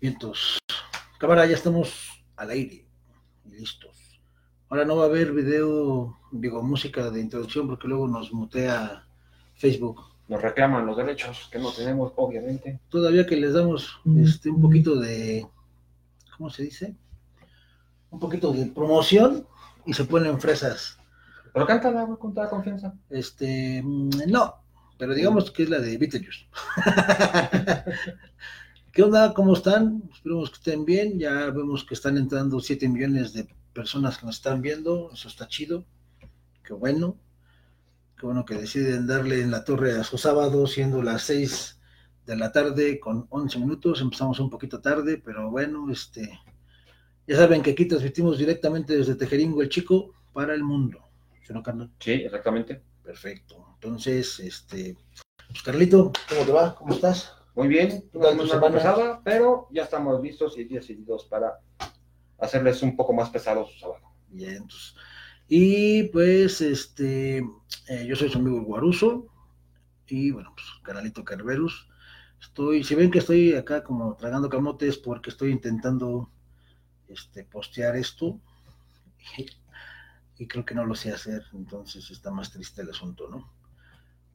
[0.00, 0.58] Vientos.
[1.18, 2.84] Cámara, ya estamos al aire
[3.46, 4.20] y listos.
[4.68, 9.06] Ahora no va a haber video, digo, música de introducción porque luego nos mutea
[9.54, 10.02] Facebook.
[10.28, 12.78] Nos reclaman los derechos que no tenemos, obviamente.
[12.90, 15.46] Todavía que les damos este, un poquito de,
[16.36, 16.94] ¿cómo se dice?
[18.10, 19.46] Un poquito de promoción
[19.86, 20.98] y se ponen fresas.
[21.54, 22.92] Pero cántala, güey, con toda confianza.
[23.08, 24.56] Este, mm, no,
[24.98, 26.46] pero digamos que es la de Beetlejuice.
[28.96, 29.34] ¿Qué onda?
[29.34, 30.04] ¿Cómo están?
[30.10, 31.18] Esperemos que estén bien.
[31.18, 35.10] Ya vemos que están entrando 7 millones de personas que nos están viendo.
[35.12, 35.84] Eso está chido.
[36.64, 37.18] Qué bueno.
[38.18, 41.78] Qué bueno que deciden darle en la torre a su sábado, siendo las 6
[42.24, 44.00] de la tarde con 11 minutos.
[44.00, 46.40] Empezamos un poquito tarde, pero bueno, este.
[47.26, 51.00] Ya saben que aquí transmitimos directamente desde Tejeringo el Chico para el mundo.
[51.46, 51.90] ¿Sí, no, Carlos?
[51.98, 52.80] Sí, exactamente.
[53.04, 53.62] Perfecto.
[53.74, 54.96] Entonces, este.
[55.48, 56.74] Pues Carlito, ¿cómo te va?
[56.74, 57.35] ¿Cómo estás?
[57.56, 61.58] Muy bien, una semana pesada, pero ya estamos listos y decididos para
[62.38, 64.02] hacerles un poco más pesado su sábado.
[64.28, 64.94] Bien, entonces.
[65.48, 69.28] Y pues, este, eh, yo soy su amigo Guaruso
[70.06, 71.88] y bueno, pues canalito Carverus.
[72.38, 76.30] Estoy, si ven que estoy acá como tragando camotes porque estoy intentando
[77.08, 78.38] este, postear esto
[79.38, 79.46] y,
[80.44, 83.55] y creo que no lo sé hacer, entonces está más triste el asunto, ¿no?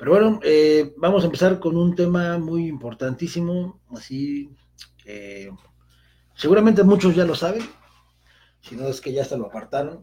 [0.01, 4.49] Pero bueno, eh, vamos a empezar con un tema muy importantísimo, así
[4.97, 5.53] que
[6.33, 7.61] seguramente muchos ya lo saben,
[8.61, 10.01] si no es que ya se lo apartaron.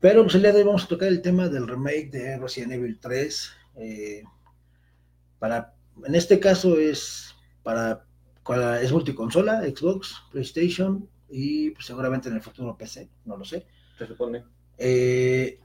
[0.00, 2.72] Pero pues el día de hoy vamos a tocar el tema del remake de Resident
[2.72, 3.52] Evil 3.
[3.76, 4.24] Eh,
[5.38, 5.72] para,
[6.04, 8.04] en este caso es para
[8.82, 13.68] es multiconsola, Xbox, PlayStation y pues, seguramente en el futuro PC, no lo sé.
[13.96, 14.42] Se supone.
[14.76, 15.60] Eh,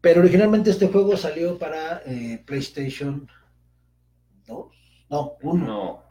[0.00, 3.28] pero originalmente este juego salió para eh, PlayStation
[4.46, 4.66] 2,
[5.10, 5.66] no, 1.
[5.66, 6.04] No.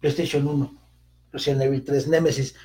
[0.00, 0.82] PlayStation 1,
[1.32, 2.56] Resident Evil 3 Nemesis.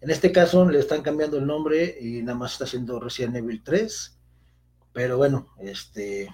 [0.00, 3.62] En este caso le están cambiando el nombre y nada más está haciendo Resident Evil
[3.64, 4.16] 3.
[4.92, 6.28] Pero bueno, este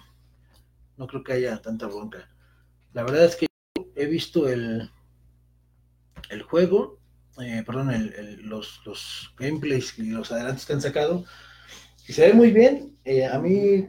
[0.97, 2.29] no creo que haya tanta bronca.
[2.93, 3.47] La verdad es que
[3.97, 4.91] he visto el,
[6.29, 6.99] el juego,
[7.41, 11.25] eh, perdón, el, los, los gameplays y los adelantos que han sacado
[12.13, 12.97] se ve muy bien.
[13.05, 13.87] Eh, a mí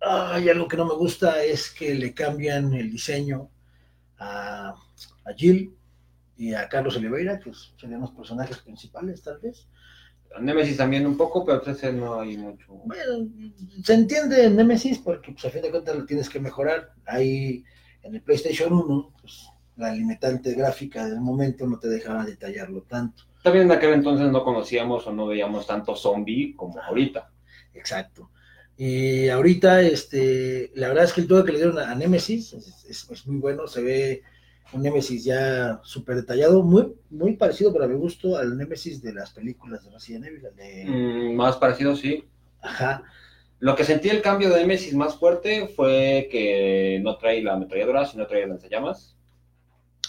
[0.00, 3.50] hay algo que no me gusta es que le cambian el diseño
[4.18, 5.74] a, a Jill
[6.36, 9.68] y a Carlos Oliveira, que serían los personajes principales, tal vez.
[10.40, 12.72] Nemesis también un poco, pero ese no hay mucho.
[12.84, 13.28] Bueno,
[13.82, 16.92] se entiende en Nemesis porque pues, a fin de cuentas lo tienes que mejorar.
[17.06, 17.64] Ahí
[18.02, 23.24] en el PlayStation 1, pues, la limitante gráfica del momento no te dejaba detallarlo tanto.
[23.42, 27.30] También en aquel entonces no conocíamos o no veíamos tanto zombie como ahorita.
[27.78, 28.30] Exacto.
[28.76, 32.52] Y ahorita, este, la verdad es que el todo que le dieron a, Nemesis
[32.88, 34.22] es, muy bueno, se ve
[34.72, 39.32] un Nemesis ya súper detallado, muy, muy parecido para mi gusto al Nemesis de las
[39.32, 40.42] películas de Resident Evil.
[40.54, 40.84] De...
[40.86, 42.24] Mm, más parecido, sí.
[42.60, 43.02] Ajá.
[43.58, 48.06] Lo que sentí el cambio de Nemesis más fuerte fue que no trae la ametralladora,
[48.06, 49.16] sino trae lanzallamas.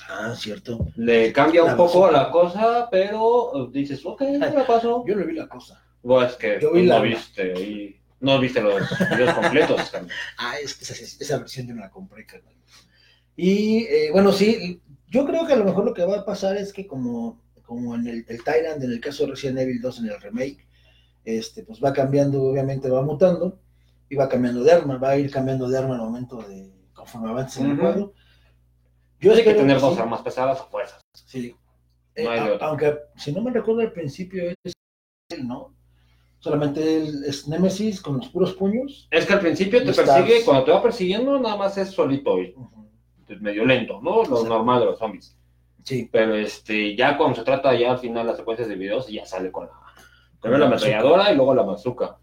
[0.08, 0.88] Ah, cierto.
[0.96, 5.04] Le cambia un poco a la cosa, pero dices, ok, ¿qué me pasó?
[5.08, 5.84] Yo no vi la cosa.
[6.04, 9.92] Bueno, es que Yo vi no viste y no viste los videos completos.
[10.38, 10.94] Ah, es que esa,
[11.24, 12.54] esa versión yo no la compré, carnal.
[13.36, 16.58] Y eh, bueno, sí, yo creo que a lo mejor lo que va a pasar
[16.58, 20.00] es que como, como en el, el Tyrant, en el caso de Resident Evil 2
[20.00, 20.68] en el remake,
[21.26, 23.60] este, pues va cambiando, obviamente va mutando
[24.10, 27.30] y va cambiando de arma, va a ir cambiando de arma al momento de conforme
[27.30, 27.82] avance en el Ujú.
[27.82, 28.14] juego.
[29.22, 30.02] Yo Hay que espero tener que dos sí.
[30.02, 31.02] armas pesadas o fuerzas.
[31.26, 31.56] Sí.
[32.16, 32.68] Eh, No hay de a- otra.
[32.68, 34.74] aunque, si no me recuerdo al principio, es
[35.30, 35.76] él, ¿no?
[36.40, 39.08] Solamente él es Nemesis con los puros puños.
[39.12, 42.38] Es que al principio te Estás- persigue, cuando te va persiguiendo, nada más es solito
[42.40, 44.16] es medio lento, ¿no?
[44.18, 44.46] Lo Exacto.
[44.50, 45.36] normal de los zombies.
[45.84, 49.26] Sí, Pero este, ya cuando se trata ya al final las secuencias de videos, ya
[49.26, 49.72] sale con la,
[50.40, 52.18] Con la la ametralladora y luego la bazooka.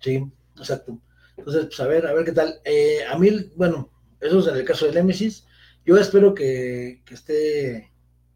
[0.00, 0.24] sí,
[0.56, 0.98] exacto.
[1.36, 2.60] Entonces, pues a ver, a ver qué tal.
[2.64, 5.46] Eh, a mí, bueno, eso es en el caso de Nemesis.
[5.84, 7.90] Yo espero que, que esté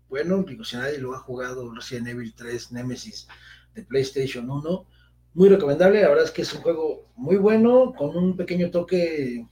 [0.09, 3.29] bueno, digo, si nadie lo ha jugado Resident Evil 3 Nemesis
[3.75, 4.87] de PlayStation 1,
[5.35, 6.03] muy recomendable.
[6.03, 9.47] La verdad es que es un juego muy bueno, con un pequeño toque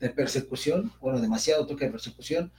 [0.00, 2.52] de persecución, bueno, demasiado toque de persecución,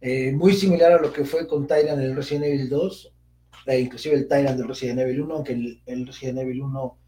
[0.00, 3.12] eh, muy similar a lo que fue con Tyrant en el Resident Evil 2,
[3.66, 6.98] e inclusive el Tyrant del Resident Evil 1, aunque el, el Resident Evil 1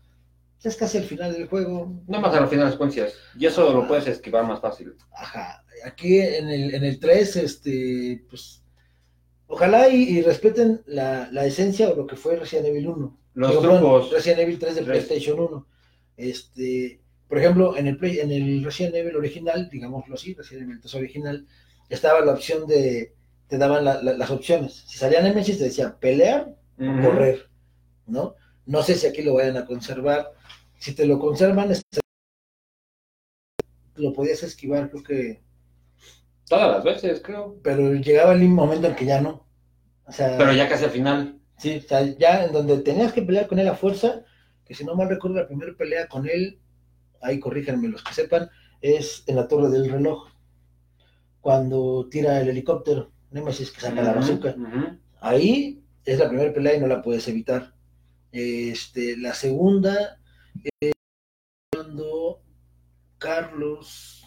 [0.61, 1.93] ya es casi el final del juego.
[2.07, 3.15] Nada más al final de las secuencias.
[3.39, 4.95] Y eso lo puedes esquivar más fácil.
[5.13, 8.63] Ajá, aquí en el, en el 3, este, pues,
[9.47, 13.19] ojalá y, y respeten la, la esencia o lo que fue Resident Evil 1.
[13.37, 14.11] Los Digo, trucos.
[14.11, 14.83] Resident Evil 3 de.
[14.83, 15.67] PlayStation 1.
[16.17, 20.81] Este, por ejemplo, en el, Play- en el Resident Evil original, digámoslo así, Resident Evil
[20.81, 21.47] 3 original,
[21.91, 23.15] estaba la opción de
[23.47, 24.85] te daban las opciones.
[24.89, 27.49] Si salía Nemesis te decía pelear o correr,
[28.07, 28.35] ¿no?
[28.65, 30.33] No sé si aquí lo vayan a conservar.
[30.79, 31.71] Si te lo conservan,
[33.97, 35.43] lo podías esquivar, creo que.
[36.49, 37.59] Todas las veces, creo.
[37.63, 39.47] Pero llegaba el momento en que ya no.
[40.07, 41.39] O sea, pero ya casi al final.
[41.59, 44.25] Sí, o sea, ya en donde tenías que pelear con él a fuerza,
[44.65, 46.61] que si no mal recuerdo, la primera pelea con él,
[47.23, 48.51] ahí corríjanme los que sepan,
[48.81, 50.29] es en la torre del reloj.
[51.41, 54.57] Cuando tira el helicóptero, Nemesis que saca la bazooka.
[55.21, 57.75] Ahí es la primera pelea y no la puedes evitar.
[58.33, 60.21] Este, la segunda
[60.81, 60.93] es
[61.73, 62.43] cuando
[63.19, 64.25] Carlos,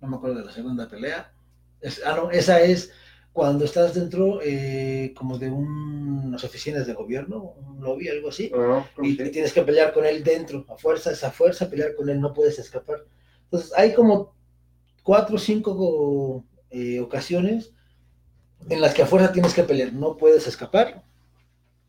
[0.00, 1.32] no me acuerdo de la segunda pelea.
[2.06, 2.92] ah, no, esa es
[3.34, 8.88] cuando estás dentro eh, como de unas oficinas de gobierno, un lobby, algo así, ah,
[9.02, 12.32] y tienes que pelear con él dentro, a fuerza, esa fuerza, pelear con él, no
[12.32, 13.04] puedes escapar.
[13.42, 14.36] Entonces hay como
[15.02, 17.72] cuatro o cinco eh, ocasiones
[18.70, 21.02] en las que a fuerza tienes que pelear, no puedes escapar.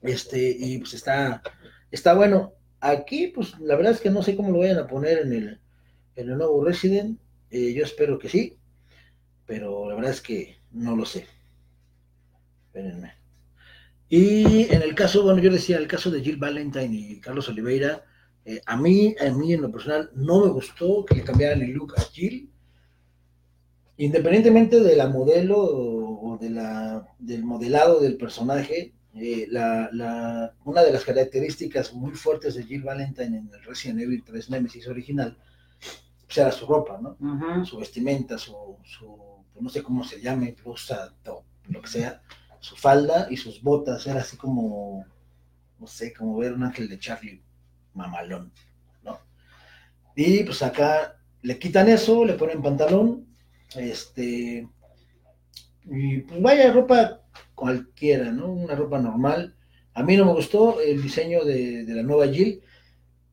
[0.02, 1.44] Este, y pues está,
[1.92, 2.54] está bueno.
[2.80, 5.62] Aquí, pues la verdad es que no sé cómo lo vayan a poner en el,
[6.16, 7.20] en el nuevo Resident.
[7.52, 8.58] Eh, yo espero que sí,
[9.46, 11.35] pero la verdad es que no lo sé.
[12.76, 13.14] Espérenme.
[14.10, 18.04] Y en el caso, bueno, yo decía, el caso de Jill Valentine y Carlos Oliveira,
[18.44, 21.72] eh, a mí, a mí en lo personal, no me gustó que le cambiaran el
[21.72, 22.52] look a Jill.
[23.96, 30.92] Independientemente de la modelo o de la, del modelado del personaje, eh, la, una de
[30.92, 35.38] las características muy fuertes de Jill Valentine en el Resident Evil 3 Nemesis original,
[36.26, 37.66] pues era su ropa, ¿no?
[37.66, 38.54] Su vestimenta, su,
[39.54, 41.14] pues, no sé cómo se llame, blusa,
[41.70, 42.22] lo que sea,
[42.66, 45.06] su falda y sus botas, era así como,
[45.80, 47.44] no sé, como ver un ángel de Charlie
[47.94, 48.52] mamalón,
[49.04, 49.20] ¿no?
[50.16, 53.28] Y pues acá le quitan eso, le ponen pantalón,
[53.76, 54.68] este,
[55.84, 57.22] y pues vaya ropa
[57.54, 58.52] cualquiera, ¿no?
[58.52, 59.56] Una ropa normal.
[59.94, 62.64] A mí no me gustó el diseño de, la nueva Jill.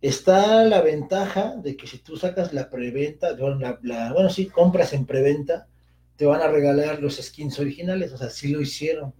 [0.02, 4.93] Está la ventaja de que si tú sacas la preventa, bueno, la, bueno, sí, compras
[4.93, 5.69] en preventa,
[6.16, 9.14] te van a regalar los skins originales, o sea, sí lo hicieron.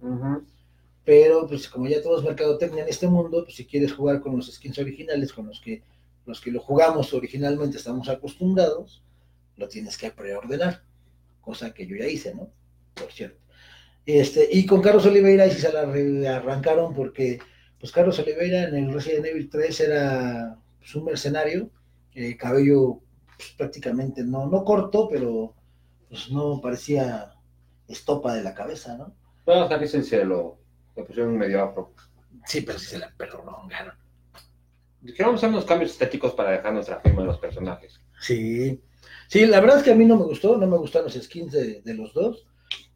[1.05, 4.51] Pero, pues, como ya todos mercadotecnia en este mundo, pues, si quieres jugar con los
[4.51, 5.83] skins originales, con los que,
[6.25, 9.03] los que lo jugamos originalmente estamos acostumbrados,
[9.57, 10.83] lo tienes que preordenar,
[11.41, 12.49] cosa que yo ya hice, ¿no?
[12.93, 13.43] Por cierto.
[14.05, 17.39] Este, y con Carlos Oliveira sí se la arrancaron porque
[17.79, 21.69] pues Carlos Oliveira en el Resident Evil 3 era pues, un mercenario,
[22.13, 22.99] eh, cabello
[23.37, 25.53] pues, prácticamente no, no corto, pero
[26.13, 27.33] pues no parecía
[27.87, 29.15] estopa de la cabeza, ¿no?
[29.47, 30.59] No, hasta que se lo,
[30.95, 31.95] lo pusieron medio afro.
[32.45, 33.95] Sí, pero sí se la prolongaron.
[35.03, 37.99] Queremos hacer unos cambios estéticos para dejar nuestra firma de los personajes.
[38.21, 38.79] Sí,
[39.27, 41.51] sí, la verdad es que a mí no me gustó, no me gustaron los skins
[41.51, 42.45] de, de los dos.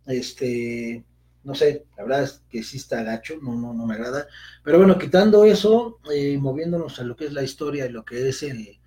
[0.06, 1.04] Este,
[1.44, 4.28] no sé, la verdad es que sí está gacho, no, no, no me agrada.
[4.64, 8.30] Pero bueno, quitando eso, eh, moviéndonos a lo que es la historia y lo que
[8.30, 8.80] es el,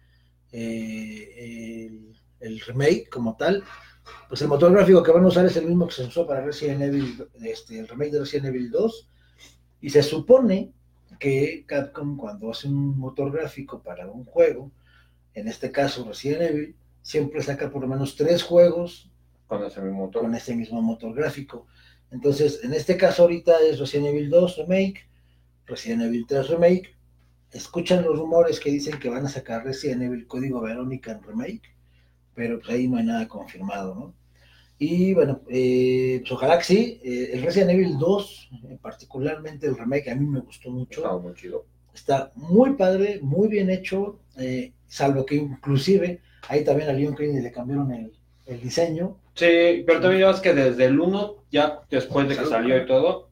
[0.53, 1.91] eh,
[2.38, 3.65] el, remake como tal,
[4.28, 6.44] pues el motor gráfico que van a usar es el mismo que se usó para
[6.44, 9.08] Resident Evil, este, el remake de Resident Evil 2.
[9.82, 10.72] Y se supone
[11.18, 14.70] que Capcom cuando hace un motor gráfico para un juego,
[15.34, 19.10] en este caso Resident Evil, siempre saca por lo menos tres juegos
[19.46, 20.22] con ese mismo motor.
[20.22, 21.66] Con ese mismo motor gráfico.
[22.10, 25.08] Entonces, en este caso ahorita es Resident Evil 2 Remake,
[25.67, 26.96] Resident Evil 3 Remake.
[27.52, 31.74] Escuchan los rumores que dicen que van a sacar Resident Evil Código Verónica en Remake,
[32.34, 34.15] pero pues ahí no hay nada confirmado, ¿no?
[34.79, 37.01] Y bueno, eh, pues ojalá que sí.
[37.05, 41.03] Eh, el Resident Evil 2, particularmente el remake, a mí me gustó mucho.
[41.03, 41.67] Está muy chido.
[41.94, 47.43] Está muy padre, muy bien hecho, eh, salvo que inclusive ahí también a Leon Kennedy
[47.43, 48.13] le cambiaron el,
[48.46, 49.19] el diseño.
[49.34, 53.29] Sí, pero también es que desde el 1, ya después de que salió y todo,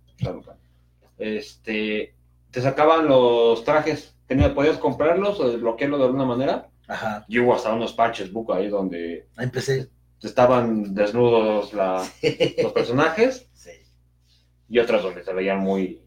[1.19, 2.14] este,
[2.50, 6.69] te sacaban los trajes, tenías, podías comprarlos o desbloquearlos de alguna manera.
[6.88, 7.25] Ajá.
[7.28, 9.90] Y hubo hasta unos parches book ahí donde empecé.
[10.23, 13.49] estaban desnudos los personajes.
[13.52, 13.71] Sí.
[14.68, 16.02] Y otras donde se veían muy,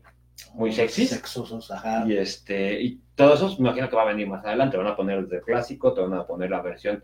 [0.55, 1.05] muy sexy.
[1.05, 2.03] Sexosos, ajá.
[2.07, 4.77] Y este, y todo eso me imagino que va a venir más adelante.
[4.77, 7.03] Van a poner el de clásico, te van a poner la versión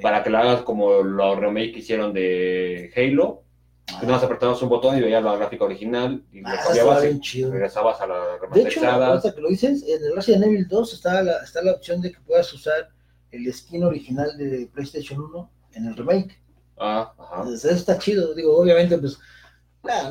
[0.00, 3.44] para que lo hagas como los remake que hicieron de Halo.
[3.92, 3.98] Ah.
[4.00, 6.56] Que nomás apretabas un botón y veías la gráfica original y ah,
[7.02, 9.12] y regresabas a la remasterizada.
[9.12, 12.00] De hecho, que lo dices, en el Resident Evil 2 está la, está la opción
[12.00, 12.90] de que puedas usar
[13.32, 16.40] el skin original de PlayStation 1 en el remake.
[16.78, 17.48] Ah, ajá.
[17.52, 18.34] eso está chido.
[18.34, 19.18] Digo, obviamente, pues,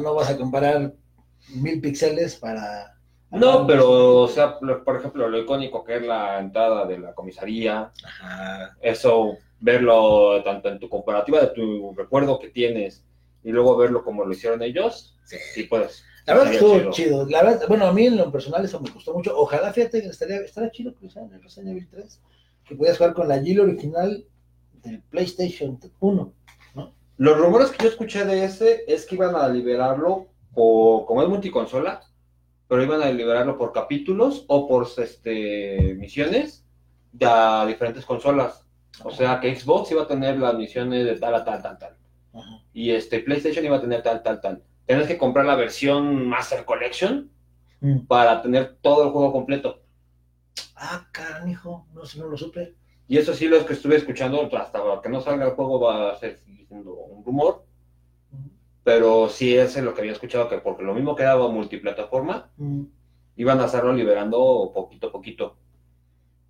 [0.01, 0.93] no vas a comparar
[1.55, 2.97] mil píxeles para...
[3.31, 7.91] No, pero, o sea, por ejemplo, lo icónico que es la entrada de la comisaría,
[8.03, 8.75] Ajá.
[8.81, 13.05] eso verlo tanto en tu comparativa de tu recuerdo que tienes
[13.43, 16.03] y luego verlo como lo hicieron ellos, sí, sí puedes.
[16.25, 17.25] La verdad estuvo chido.
[17.27, 19.37] La verdad, bueno, a mí en lo personal eso me gustó mucho.
[19.37, 22.21] Ojalá, fíjate, estaría, estaría chido que en el Resident Evil 3,
[22.71, 24.25] que pudieras jugar con la Jill original
[24.81, 26.33] del PlayStation 1,
[26.75, 26.93] ¿no?
[27.17, 31.27] Los rumores que yo escuché de ese es que iban a liberarlo por, como es
[31.27, 32.01] multiconsola,
[32.69, 36.65] pero iban a liberarlo por capítulos o por este, misiones
[37.11, 37.27] de
[37.67, 38.65] diferentes consolas.
[39.03, 41.97] O sea que Xbox iba a tener las misiones de tal a tal, tal, tal.
[42.73, 44.63] Y este PlayStation iba a tener tal, tal, tal.
[44.85, 47.29] Tienes que comprar la versión Master Collection
[47.81, 48.05] mm.
[48.07, 49.81] para tener todo el juego completo.
[50.75, 52.75] Ah, carajo, no sé, no lo supe.
[53.07, 56.17] Y eso sí, lo que estuve escuchando, hasta que no salga el juego va a
[56.17, 57.65] ser siendo un rumor.
[58.83, 62.49] Pero sí es lo que había escuchado, que porque lo mismo quedaba multiplataforma,
[63.35, 65.57] iban a estarlo liberando poquito a poquito.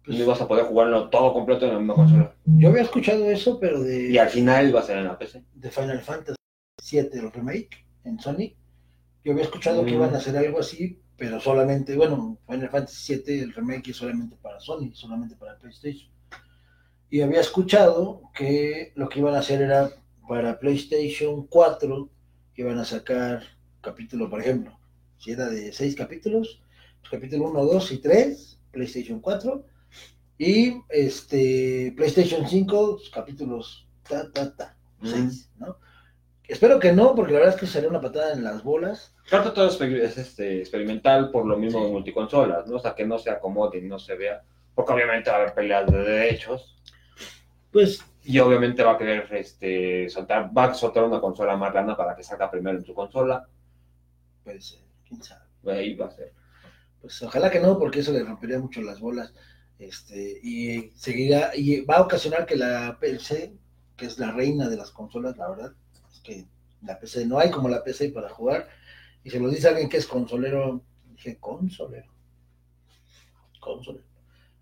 [0.05, 2.35] Pues, no ibas a poder jugarlo todo completo en la misma consola.
[2.45, 4.09] Yo había escuchado eso, pero de.
[4.09, 5.43] Y al final iba a ser en la PC.
[5.53, 6.37] De Final Fantasy
[6.91, 8.55] VII, el remake en Sony.
[9.23, 13.39] Yo había escuchado que iban a hacer algo así, pero solamente, bueno, Final Fantasy VII,
[13.41, 16.11] el remake es solamente para Sony, solamente para PlayStation.
[17.11, 19.91] Y había escuchado que lo que iban a hacer era
[20.27, 22.09] para PlayStation 4,
[22.55, 23.43] que iban a sacar
[23.81, 24.75] capítulo, por ejemplo,
[25.19, 26.59] si era de seis capítulos,
[27.01, 29.63] pues capítulo 1, 2 y 3, PlayStation 4,
[30.39, 35.77] y este PlayStation 5, pues, capítulos ta, ta, ta, 6, ¿no?
[36.51, 39.15] Espero que no, porque la verdad es que sería una patada en las bolas.
[39.29, 42.75] Claro, todo es este, experimental por lo mismo de multiconsolas, ¿no?
[42.75, 44.43] O sea, que no se acomode y no se vea,
[44.75, 46.77] porque obviamente va a haber peleas de derechos.
[47.71, 48.05] Pues.
[48.25, 52.17] Y obviamente va a querer este, soltar, va a soltar una consola más grande para
[52.17, 53.47] que salga primero en su consola.
[54.43, 55.45] Puede ser, quién sabe.
[55.67, 56.33] Ahí va a ser.
[56.99, 59.33] Pues ojalá que no, porque eso le rompería mucho las bolas.
[59.79, 63.53] Este, y seguirá, y va a ocasionar que la PC,
[63.95, 65.73] que es la reina de las consolas, la verdad,
[66.23, 66.47] que
[66.81, 68.67] la PC no hay como la PC para jugar.
[69.23, 70.83] Y se lo dice alguien que es consolero.
[71.11, 72.11] Dije, consolero.
[73.59, 74.05] Consolero.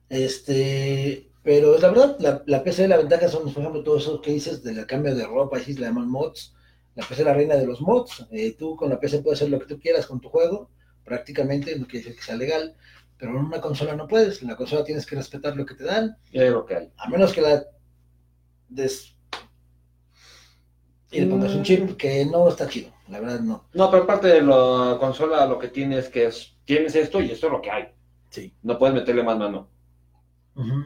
[0.09, 4.21] Este, pero es la verdad, la, la, PC, la ventaja son, por ejemplo, todo eso
[4.21, 6.55] que dices de la cambio de ropa, así se le llaman mods.
[6.95, 8.27] La PC es la reina de los mods.
[8.31, 10.69] Eh, tú con la PC puedes hacer lo que tú quieras con tu juego,
[11.05, 12.75] prácticamente, no quiere decir que sea legal,
[13.17, 14.41] pero en una consola no puedes.
[14.41, 16.17] En la consola tienes que respetar lo que te dan.
[16.31, 16.91] Y lo que hay.
[16.97, 17.65] A menos que la
[18.67, 19.15] des
[21.11, 23.65] y le pongas un chip que no está chido, la verdad no.
[23.73, 27.47] No, pero aparte de la consola lo que tienes que es, tienes esto y esto
[27.47, 27.89] es lo que hay.
[28.29, 28.53] Sí.
[28.61, 29.69] No puedes meterle más mano.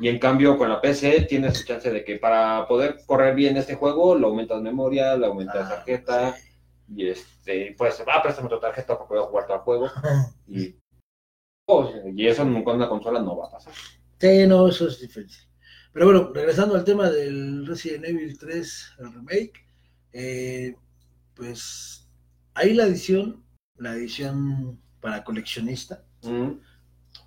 [0.01, 3.73] Y en cambio con la PC tienes chance de que para poder correr bien este
[3.73, 6.35] juego, lo aumentas memoria, le aumentas ah, tarjeta,
[6.95, 9.91] y este, pues, ah, préstame tu tarjeta porque voy a jugar todo el juego.
[10.47, 10.75] y,
[11.65, 13.73] oh, y eso con una consola no va a pasar.
[14.19, 15.47] Sí, no, eso es difícil.
[15.91, 19.65] Pero bueno, regresando al tema del Resident Evil 3, el remake,
[20.13, 20.75] eh,
[21.35, 22.07] pues
[22.53, 23.43] hay la edición,
[23.77, 26.51] la edición para coleccionista, mm.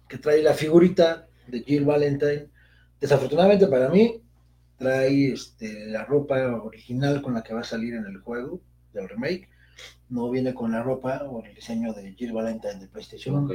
[0.09, 2.49] que trae la figurita de Jill Valentine.
[3.01, 4.23] Desafortunadamente para mí,
[4.79, 8.61] trae este, la ropa original con la que va a salir en el juego
[8.93, 9.49] del remake.
[10.09, 13.51] No viene con la ropa o el diseño de Jill Valentine de PlayStation.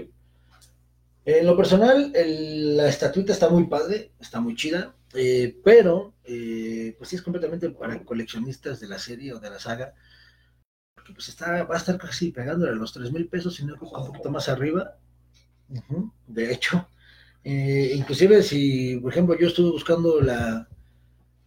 [1.23, 4.95] En lo personal, la estatuita está muy padre, está muy chida.
[5.13, 9.59] Eh, pero, eh, pues sí es completamente para coleccionistas de la serie o de la
[9.59, 9.93] saga,
[10.95, 13.79] porque pues está, va a estar casi pegándole a los 3 mil pesos, sino un
[13.79, 14.97] poquito más arriba.
[16.27, 16.87] de hecho,
[17.43, 20.67] eh, inclusive si, por ejemplo, yo estuve buscando la,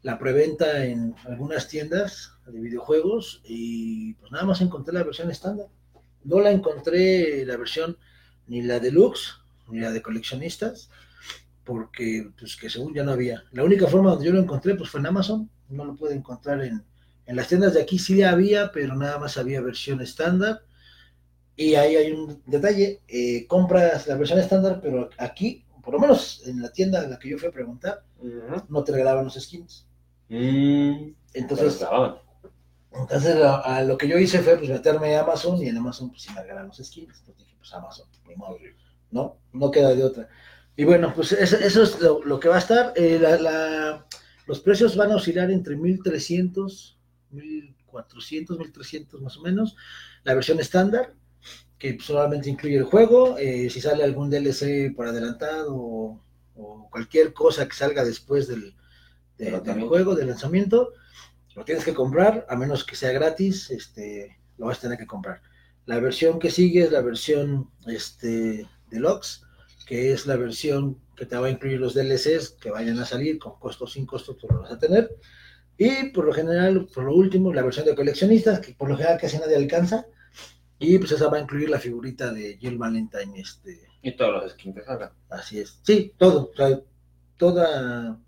[0.03, 5.69] la preventa en algunas tiendas de videojuegos y pues nada más encontré la versión estándar.
[6.25, 7.97] No la encontré la versión
[8.47, 10.91] ni la deluxe ni la de coleccionistas
[11.65, 13.43] porque pues que según ya no había.
[13.53, 16.63] La única forma donde yo lo encontré pues fue en Amazon, no lo pude encontrar
[16.63, 16.85] en,
[17.27, 20.63] en las tiendas de aquí sí había, pero nada más había versión estándar.
[21.57, 26.43] Y ahí hay un detalle, eh, compras la versión estándar, pero aquí, por lo menos
[26.47, 28.03] en la tienda en la que yo fui a preguntar,
[28.69, 29.87] no te regalaban los skins.
[30.29, 31.85] Mm, entonces,
[32.91, 36.23] entonces a, lo que yo hice fue pues meterme a Amazon y en Amazon pues
[36.23, 37.19] sí me regalaban los skins.
[37.21, 38.57] Entonces dije, pues Amazon, ni modo,
[39.11, 40.29] no, no queda de otra.
[40.77, 42.93] Y bueno, pues eso, es lo, que va a estar.
[42.97, 43.21] Eh,
[44.47, 46.99] los precios van a oscilar entre 1300,
[47.31, 49.77] 1400, 1300 más o menos.
[50.25, 51.15] La versión estándar,
[51.79, 53.39] que solamente incluye el juego.
[53.39, 56.21] Eh, si sale algún DLC por adelantado o,
[56.91, 58.75] cualquier cosa que salga después del,
[59.89, 60.93] juego, del lanzamiento,
[61.57, 65.07] lo tienes que comprar, a menos que sea gratis, este, lo vas a tener que
[65.07, 65.43] comprar.
[65.87, 69.44] La versión que sigue es la versión este, deluxe
[69.87, 73.39] que es la versión que te va a incluir los DLCs que vayan a salir
[73.39, 75.17] con costo sin costo, tú lo vas a tener.
[75.77, 79.19] Y por lo general, por lo último, la versión de coleccionistas, que por lo general
[79.21, 80.07] casi nadie alcanza.
[80.79, 83.41] Y pues esa va a incluir la figurita de Jill Valentine.
[83.41, 83.87] Este...
[84.03, 85.11] Y todos los skins que salgan.
[85.31, 85.81] Así es.
[85.83, 86.51] Sí, todo.
[86.53, 86.81] O sea,
[87.37, 88.21] toda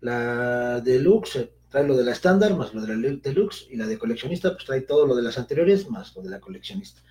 [0.00, 3.98] la deluxe trae lo de la estándar más lo de la deluxe y la de
[3.98, 7.02] coleccionista pues trae todo lo de las anteriores más lo de la coleccionista.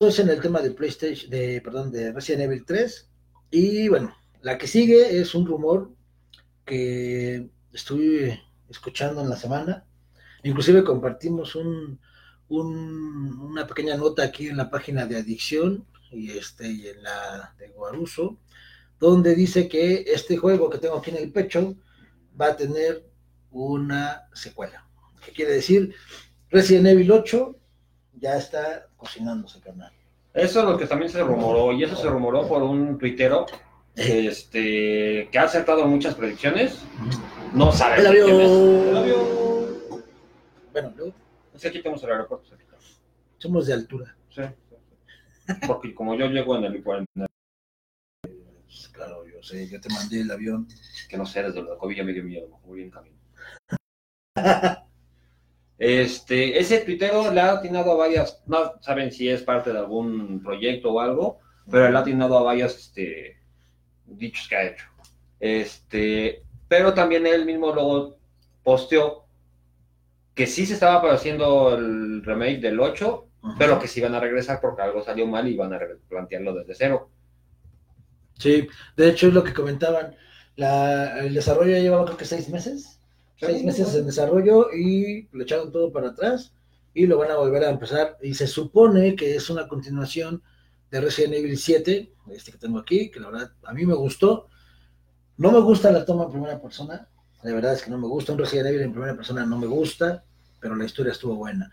[0.00, 3.08] Entonces en el tema de PlayStation, de, perdón, de Resident Evil 3
[3.50, 5.90] y bueno, la que sigue es un rumor
[6.64, 8.40] que estuve
[8.70, 9.84] escuchando en la semana,
[10.44, 11.98] inclusive compartimos un,
[12.48, 17.70] una pequeña nota aquí en la página de Adicción y este y en la de
[17.70, 18.38] Guaruso,
[19.00, 21.74] donde dice que este juego que tengo aquí en el pecho
[22.40, 23.04] va a tener
[23.50, 24.86] una secuela.
[25.26, 25.92] ¿Qué quiere decir?
[26.50, 27.57] Resident Evil 8
[28.20, 29.92] ya está cocinándose, carnal.
[30.34, 33.46] Eso es lo que también se rumoró, y eso se rumoró por un tuitero
[33.96, 36.80] este, que ha acertado muchas predicciones.
[37.52, 38.00] No sabe.
[38.00, 38.30] El avión.
[38.30, 39.26] El avión.
[40.72, 41.14] Bueno, luego.
[41.54, 42.56] Es que aquí tenemos el aeropuerto.
[43.38, 44.16] Somos de altura.
[44.30, 44.42] Sí.
[45.66, 46.82] Porque como yo llego en el,
[48.92, 50.68] claro, yo sé, yo te mandé el avión.
[51.08, 53.16] Que no sé, desde la COVID me dio miedo, muy bien camino.
[55.78, 60.42] este, ese tuitero le ha atinado a varias, no saben si es parte de algún
[60.42, 61.38] proyecto o algo,
[61.70, 63.38] pero le ha atinado a varios este,
[64.04, 64.84] dichos que ha hecho.
[65.38, 68.18] Este, pero también él mismo luego
[68.64, 69.26] posteó
[70.34, 73.26] que sí se estaba haciendo el remake del 8,
[73.58, 76.74] pero que sí iban a regresar porque algo salió mal y iban a plantearlo desde
[76.74, 77.10] cero.
[78.38, 80.16] Sí, de hecho es lo que comentaban.
[80.56, 82.97] La, el desarrollo ya llevaba creo que seis meses.
[83.40, 86.52] Seis meses en desarrollo y le echaron todo para atrás
[86.92, 88.16] y lo van a volver a empezar.
[88.22, 90.42] Y se supone que es una continuación
[90.90, 94.48] de Resident Evil 7, este que tengo aquí, que la verdad a mí me gustó.
[95.36, 97.08] No me gusta la toma en primera persona,
[97.42, 98.32] de verdad es que no me gusta.
[98.32, 100.24] Un Resident Evil en primera persona no me gusta,
[100.60, 101.70] pero la historia estuvo buena.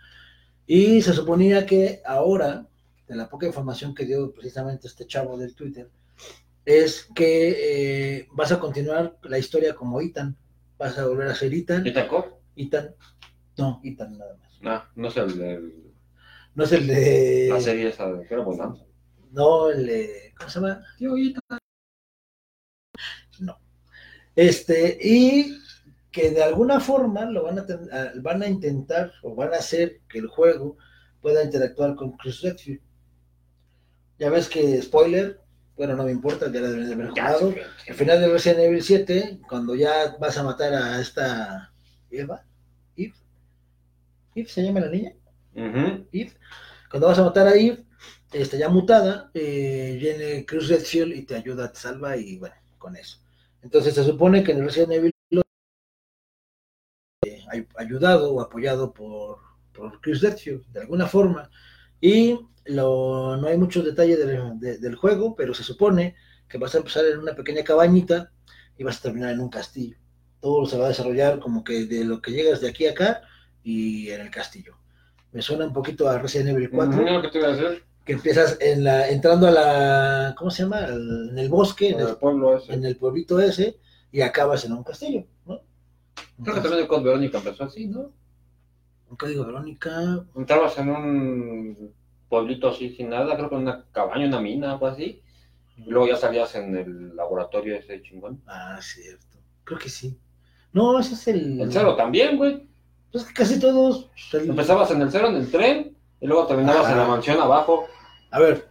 [0.67, 2.67] Y se suponía que ahora,
[3.07, 5.89] de la poca información que dio precisamente este chavo del Twitter,
[6.65, 10.35] es que eh, vas a continuar la historia como Ethan.
[10.77, 11.85] Vas a volver a ser Ethan.
[11.85, 12.07] ¿Ethan
[12.55, 12.95] Ethan.
[13.57, 14.61] No, Ethan nada más.
[14.61, 15.93] No, no es el de...
[16.55, 17.49] No es el de...
[17.51, 18.27] La serie esa de...
[18.27, 18.45] ¿Qué era
[19.31, 20.33] No, el de...
[20.37, 20.83] ¿Cómo se llama?
[20.97, 21.59] Tío Ethan.
[23.39, 23.59] No.
[24.35, 25.57] Este, y
[26.11, 27.65] que de alguna forma lo van a,
[28.21, 30.77] van a intentar o van a hacer que el juego
[31.21, 32.81] pueda interactuar con Chris Redfield.
[34.17, 35.41] Ya ves que, spoiler,
[35.75, 37.53] bueno, no me importa, ya la deben de haber jugado.
[37.87, 41.73] Al final de Resident Evil 7, cuando ya vas a matar a esta
[42.09, 42.45] Eva,
[42.95, 43.13] Eve,
[44.35, 45.13] Eve se llama la niña,
[45.53, 46.33] Eve,
[46.89, 47.83] cuando vas a matar a Eve,
[48.31, 52.95] este, ya mutada, eh, viene Chris Redfield y te ayuda, te salva y bueno, con
[52.95, 53.19] eso.
[53.61, 55.11] Entonces se supone que en el Resident Evil
[57.25, 59.39] eh, ayudado o apoyado por,
[59.73, 61.49] por Chris Redfield de alguna forma
[62.01, 64.19] y lo, no hay muchos detalles
[64.59, 66.15] del juego, pero se supone
[66.47, 68.31] que vas a empezar en una pequeña cabañita
[68.77, 69.97] y vas a terminar en un castillo.
[70.41, 73.21] Todo se va a desarrollar como que de lo que llegas de aquí a acá
[73.63, 74.77] y en el castillo.
[75.31, 76.97] Me suena un poquito a Resident Evil 4.
[78.05, 80.87] Que empiezas en la, entrando a la, ¿cómo se llama?
[80.87, 82.73] en el bosque, en el, pueblo ese.
[82.73, 83.79] en el pueblito ese,
[84.11, 85.61] y acabas en un castillo, ¿no?
[86.43, 88.11] Creo que también el Verónica empezó así, ¿no?
[89.09, 90.25] Un Código Verónica.
[90.35, 91.93] Entrabas en un
[92.29, 95.21] pueblito así sin nada, creo que en una cabaña, una mina, algo así.
[95.77, 98.41] Y luego ya salías en el laboratorio ese chingón.
[98.47, 99.37] Ah, cierto.
[99.63, 100.17] Creo que sí.
[100.71, 101.61] No, ese es el.
[101.61, 102.67] El cero también, güey.
[103.11, 104.09] Pues que casi todos.
[104.33, 107.87] Empezabas en el cero, en el tren, y luego terminabas en la mansión abajo.
[108.31, 108.67] A ver,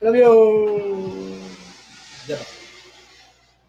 [0.00, 1.40] el avión.
[2.26, 2.38] Ya.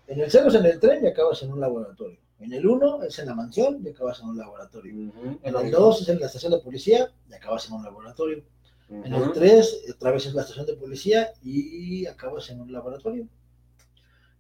[0.08, 2.20] En el cero es en el tren y acabas en un laboratorio.
[2.41, 5.12] En el 1 es en la mansión y acabas en un laboratorio.
[5.43, 8.43] En el 2 es en la estación de policía y acabas en un laboratorio.
[8.89, 13.27] En el 3, otra vez es la estación de policía y acabas en un laboratorio.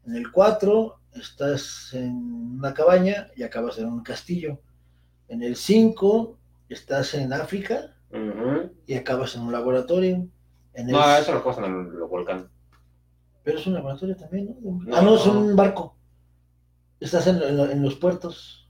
[0.05, 4.59] En el 4, estás en una cabaña y acabas en un castillo.
[5.27, 6.37] En el 5,
[6.69, 7.95] estás en África
[8.87, 10.27] y acabas en un laboratorio.
[10.75, 12.49] No, eso lo pasa en el volcán.
[13.43, 14.95] Pero es un laboratorio también, ¿no?
[14.95, 15.95] ah, no, es un barco.
[17.01, 18.69] Estás en, los puertos.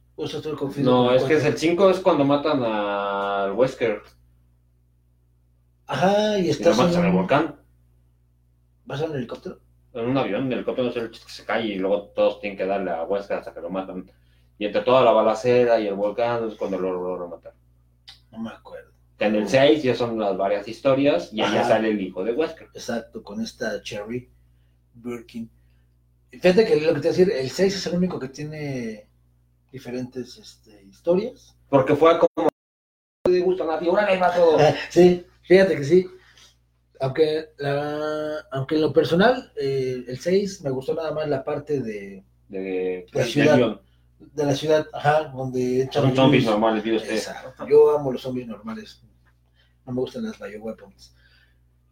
[0.77, 4.01] no, es que es el 5 es cuando matan al Wesker.
[5.85, 7.59] Ajá, y estás en, el volcán.
[8.85, 9.59] ¿Vas en un helicóptero?
[9.93, 13.39] En un avión, el helicóptero se cae y luego todos tienen que darle a Wesker
[13.39, 14.09] hasta que lo matan.
[14.57, 17.53] Y entre toda la balacera y el volcán es cuando lo logran matar.
[18.31, 18.91] No me acuerdo.
[19.19, 22.69] En el 6 ya son las varias historias y allá sale el hijo de Wesker.
[22.73, 24.31] Exacto, con esta Cherry
[24.93, 25.51] Birkin.
[26.31, 29.07] Fíjate que lo que te voy a decir, el 6 es el único que tiene
[29.71, 31.55] diferentes este, historias.
[31.69, 32.49] Porque fue como
[33.29, 33.91] de gusto a nadie,
[34.35, 34.57] todo.
[34.89, 36.07] sí, fíjate que sí.
[36.99, 41.81] Aunque, la, aunque en lo personal, eh, el 6 me gustó nada más la parte
[41.81, 43.57] de, De, La ciudad.
[43.57, 43.81] guion.
[44.19, 47.15] de la ciudad, ajá, donde echan Son zombies normales, vive usted.
[47.15, 47.67] Exacto.
[47.67, 49.01] Yo amo los zombies normales.
[49.85, 51.15] No me gustan las bioweapons.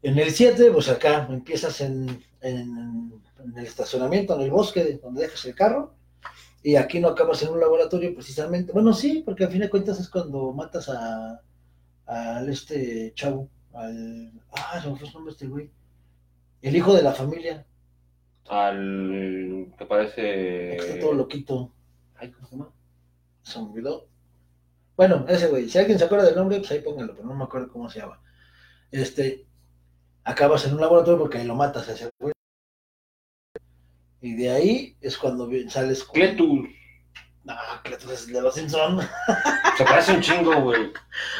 [0.01, 5.21] En el 7, pues acá empiezas en, en, en el estacionamiento, en el bosque, donde
[5.23, 5.93] dejas el carro.
[6.61, 8.73] Y aquí no acabas en un laboratorio precisamente.
[8.73, 11.41] Bueno, sí, porque al fin de cuentas es cuando matas a
[12.05, 14.31] al este chavo, al...
[14.51, 15.69] Ah, se me fue su nombre este güey.
[16.61, 17.65] El hijo de la familia,
[18.49, 20.75] Al que parece.
[20.75, 21.71] está todo loquito.
[22.15, 22.71] Ay, ¿cómo se llama?
[23.43, 24.07] Se me olvidó.
[24.97, 27.43] Bueno, ese güey, si alguien se acuerda del nombre, pues ahí póngalo, pero no me
[27.43, 28.19] acuerdo cómo se llama.
[28.91, 29.45] Este,
[30.29, 32.33] acabas en un laboratorio porque ahí lo matas a ese güey.
[34.21, 36.13] Y de ahí es cuando sales con...
[36.13, 36.69] Cletus.
[37.43, 38.99] No, Cletus es de los Simpson.
[39.77, 40.91] Se parece un chingo, güey.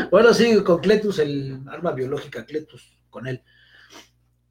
[0.09, 3.43] bueno, sí, con Cletus, el arma biológica Cletus, con él.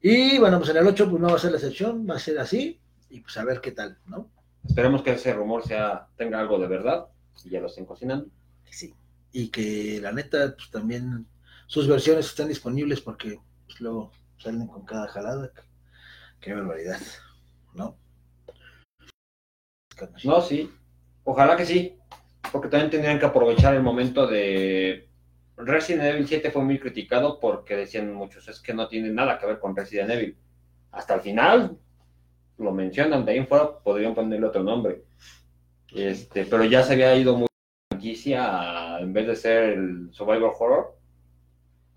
[0.01, 2.19] Y bueno, pues en el 8 pues no va a ser la excepción, va a
[2.19, 4.31] ser así, y pues a ver qué tal, ¿no?
[4.65, 7.07] Esperemos que ese rumor sea, tenga algo de verdad
[7.43, 8.29] y ya lo estén cocinando.
[8.69, 8.93] Sí.
[9.33, 11.27] Y que la neta, pues también
[11.67, 15.51] sus versiones están disponibles porque pues, luego salen con cada jalada.
[16.39, 16.99] Qué barbaridad,
[17.73, 17.97] ¿no?
[20.23, 20.71] No, sí.
[21.23, 21.97] Ojalá que sí.
[22.51, 25.07] Porque también tendrían que aprovechar el momento de.
[25.57, 29.45] Resident Evil 7 fue muy criticado porque decían muchos, es que no tiene nada que
[29.45, 30.37] ver con Resident Evil.
[30.91, 31.77] Hasta el final
[32.57, 35.03] lo mencionan, de ahí en fuera podrían ponerle otro nombre.
[35.93, 37.47] Este, pero ya se había ido muy
[37.89, 40.98] franquicia en vez de ser el survival horror,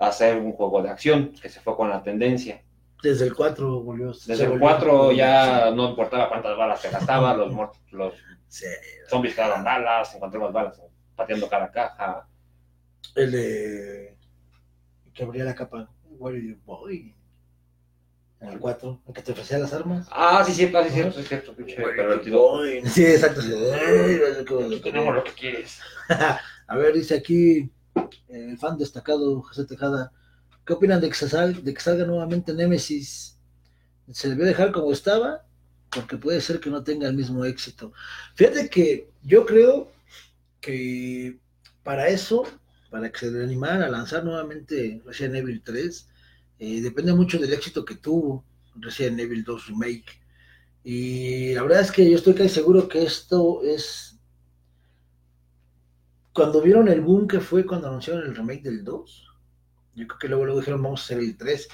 [0.09, 2.63] a ser un juego de acción, que se fue con la tendencia.
[3.03, 4.09] Desde el 4 volvió.
[4.13, 8.15] Desde el volvió- 4 ya no importaba cuántas balas se gastaba, los, muertos- los
[8.49, 8.67] Sí,
[9.09, 10.81] zombies cagaban balas, encontramos balas
[11.17, 12.29] pateando cada caja.
[13.15, 14.17] el de.
[15.15, 15.89] que abría la capa.
[16.19, 17.15] Where are you, boy?
[18.41, 20.07] En el 4, el que te ofrecía las armas.
[20.11, 21.55] Ah, sí, cierto, sí, cierto, sí, cierto?
[22.87, 23.41] Sí, exacto.
[23.43, 24.81] sí.
[24.83, 25.81] Tenemos lo que quieres.
[26.67, 27.71] A ver, dice aquí
[28.29, 30.13] el fan destacado José Tejada.
[30.65, 33.39] ¿Qué opinan de que, se sal- de que salga nuevamente Nemesis?
[34.13, 35.45] ¿Se debió dejar como estaba?
[35.91, 37.93] Porque puede ser que no tenga el mismo éxito.
[38.35, 39.91] Fíjate que yo creo
[40.61, 41.39] que
[41.83, 42.45] para eso,
[42.91, 46.09] para que se le animaran a lanzar nuevamente Resident Evil 3,
[46.59, 48.45] eh, depende mucho del éxito que tuvo
[48.77, 50.21] Resident Evil 2 Remake.
[50.85, 54.12] Y la verdad es que yo estoy casi seguro que esto es
[56.33, 59.27] cuando vieron el boom que fue cuando anunciaron el remake del 2,
[59.95, 61.69] yo creo que luego, luego dijeron vamos a hacer el 3,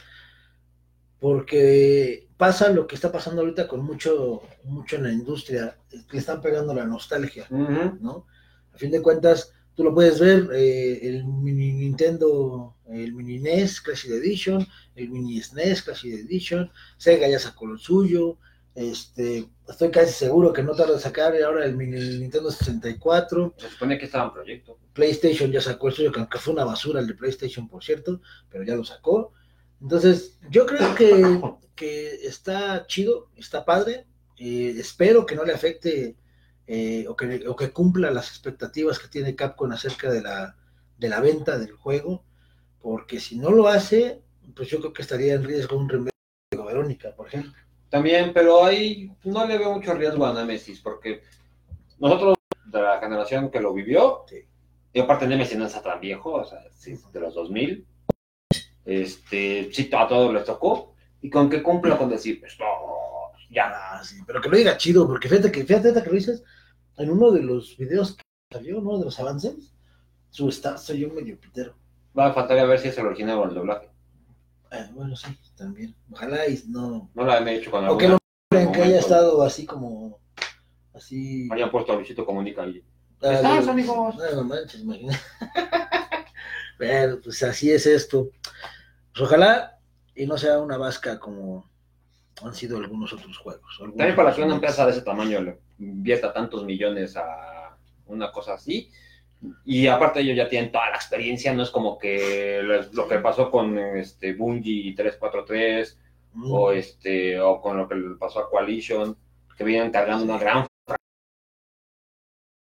[1.21, 6.41] porque pasa lo que está pasando ahorita con mucho, mucho en la industria, le están
[6.41, 7.47] pegando la nostalgia.
[7.51, 8.27] ¿no?
[8.73, 13.81] A fin de cuentas, tú lo puedes ver, eh, el mini Nintendo, el mini NES
[13.81, 18.39] Classic Edition, el mini SNES Classic Edition, Sega ya sacó lo suyo,
[18.79, 23.71] este, estoy casi seguro que no tarda en sacar ahora el mini Nintendo 64, Se
[23.71, 24.79] supone que estaba en proyecto.
[24.93, 28.21] PlayStation ya sacó el suyo, que aunque fue una basura el de PlayStation, por cierto,
[28.49, 29.33] pero ya lo sacó.
[29.83, 31.11] Entonces, yo creo que,
[31.75, 34.07] que está chido, está padre.
[34.37, 36.17] eh, espero que no le afecte
[36.69, 40.57] eh, o, que, o que cumpla las expectativas que tiene Capcom acerca de la,
[40.99, 42.25] de la venta del juego,
[42.81, 44.23] porque si no lo hace,
[44.55, 46.13] pues yo creo que estaría en riesgo un remake
[46.53, 47.53] de Verónica, por ejemplo.
[47.91, 51.23] También, pero ahí no le veo mucho riesgo a Nemesis, porque
[51.99, 52.35] nosotros
[52.67, 54.45] de la generación que lo vivió, Sí.
[54.93, 57.87] y aparte Nemesis no está tan viejo, o sea, sí, es de los 2000,
[58.85, 62.67] este, sí, a todos les tocó, y con que cumpla con decir, pues, no,
[63.51, 66.45] ya, Ah, sí, pero que lo diga chido, porque fíjate que, fíjate que lo dices,
[66.99, 68.23] en uno de los videos que
[68.53, 69.75] salió, uno de los avances,
[70.31, 71.75] su star soy yo medio pitero.
[72.19, 73.88] va a faltar a ver si es el original o el doblaje.
[74.71, 75.95] Ah, bueno, sí, también.
[76.11, 77.11] Ojalá y no.
[77.15, 78.19] No lo han hecho con O que lo
[78.51, 80.21] mejoren, que haya estado así como.
[80.95, 81.49] Así.
[81.53, 82.83] hayan puesto a Luisito Comunica ahí.
[83.23, 84.17] Ah, ¿Estás, no, amigos?
[84.17, 85.19] No, no manches, imagina.
[86.79, 88.31] Pero pues así es esto.
[89.13, 89.79] Pues ojalá
[90.15, 91.69] y no sea una vasca como
[92.43, 93.77] han sido algunos otros juegos.
[93.81, 97.77] algunos También para que una empresa de ese tamaño le invierta tantos millones a
[98.07, 98.91] una cosa así.
[99.65, 103.51] Y aparte ellos ya tienen toda la experiencia, no es como que lo, que pasó
[103.51, 105.99] con este Bungie 343
[106.35, 109.17] Mm, o este o con lo que pasó a Coalition,
[109.57, 110.67] que vienen cargando una gran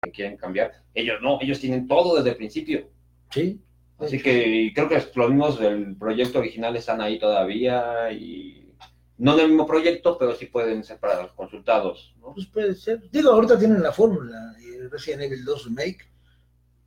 [0.03, 0.73] que quieren cambiar.
[0.95, 2.89] Ellos no, ellos tienen todo desde el principio.
[3.31, 3.61] Sí.
[3.99, 8.75] Así que creo que los mismos del proyecto original están ahí todavía y
[9.19, 12.15] No en el mismo proyecto, pero sí pueden ser para los consultados.
[12.19, 12.33] ¿no?
[12.33, 13.11] Pues puede ser.
[13.11, 14.57] Digo, ahorita tienen la fórmula.
[14.91, 16.11] Resident Evil 2 Remake,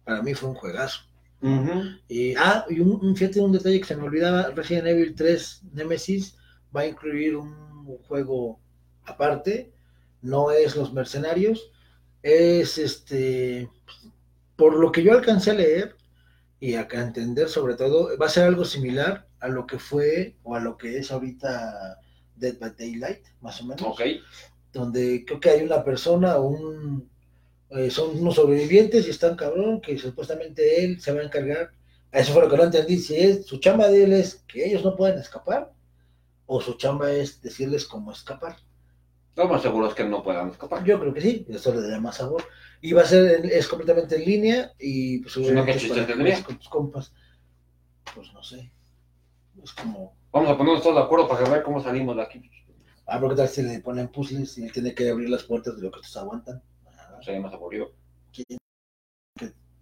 [0.03, 1.01] para mí fue un juegazo.
[2.07, 6.37] Y, ah, y un, fíjate un detalle que se me olvidaba, Resident Evil 3 Nemesis
[6.73, 8.61] va a incluir un juego
[9.03, 9.73] aparte,
[10.21, 11.69] no es Los Mercenarios,
[12.21, 13.69] es este,
[14.55, 15.97] por lo que yo alcancé a leer
[16.61, 20.55] y a entender sobre todo, va a ser algo similar a lo que fue o
[20.55, 21.99] a lo que es ahorita
[22.37, 23.81] Dead by Daylight, más o menos.
[23.81, 24.01] Ok.
[24.71, 27.09] Donde creo que hay una persona, un,
[27.75, 31.71] eh, son unos sobrevivientes y están cabrón, que supuestamente él se va a encargar.
[32.11, 34.83] Eso fue lo que no entendí, si es, su chamba de él es que ellos
[34.83, 35.71] no pueden escapar,
[36.45, 38.57] o su chamba es decirles cómo escapar.
[39.35, 40.83] Lo más seguro es que no puedan escapar.
[40.83, 42.43] Yo creo que sí, eso le da más sabor.
[42.81, 46.57] Y va a ser, es completamente en línea y pues seguramente si no, para con
[46.57, 47.13] tus compas.
[48.13, 48.71] Pues no sé.
[49.63, 50.15] Es como.
[50.31, 52.51] Vamos a ponernos todos de acuerdo para ver cómo salimos de aquí.
[53.07, 55.75] Ah, pero qué tal si le ponen puzzles y él tiene que abrir las puertas
[55.77, 56.61] de lo que estos aguantan.
[57.23, 57.91] Sería más aburrido.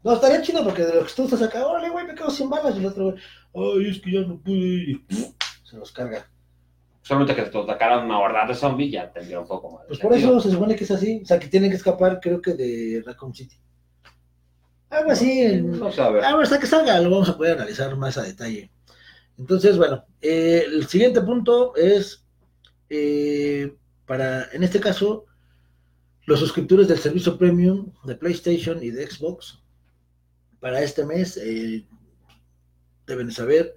[0.03, 2.49] No, estaría chido porque de lo que tú estás acá, órale, güey, me quedo sin
[2.49, 2.75] balas.
[2.75, 3.15] Y el otro,
[3.53, 4.55] güey, ay, es que ya no pude.
[4.57, 5.05] Y
[5.63, 6.27] se los carga.
[7.03, 9.85] Solamente que te atacaran una horda de zombies ya tendría un poco más.
[9.87, 11.21] Pues por eso se supone que es así.
[11.23, 13.57] O sea, que tienen que escapar, creo que de Raccoon City.
[14.89, 15.61] Algo así.
[15.61, 16.23] No sé, a ver.
[16.23, 18.71] Ah, hasta que salga lo vamos a poder analizar más a detalle.
[19.37, 22.25] Entonces, bueno, eh, el siguiente punto es
[22.89, 23.73] eh,
[24.05, 25.25] para, en este caso,
[26.25, 29.61] los suscriptores del servicio premium de PlayStation y de Xbox.
[30.59, 31.85] Para este mes eh,
[33.07, 33.75] deben saber,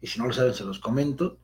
[0.00, 1.38] y si no lo saben, se los comento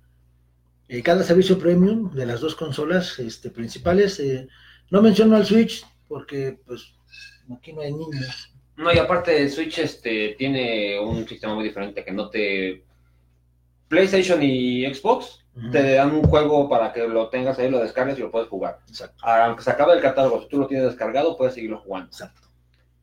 [0.88, 4.18] eh, cada servicio premium de las dos consolas este, principales.
[4.20, 4.48] Eh,
[4.90, 6.94] no menciono al Switch porque pues
[7.54, 8.54] aquí no hay niños.
[8.76, 12.84] No, y aparte el Switch este, tiene un sistema muy diferente que no te...
[13.88, 18.22] PlayStation y Xbox te dan un juego para que lo tengas ahí, lo descargues y
[18.22, 18.80] lo puedes jugar.
[18.88, 19.24] Exacto.
[19.26, 22.08] Aunque se acabe el catálogo, si tú lo tienes descargado, puedes seguirlo jugando.
[22.08, 22.48] Exacto.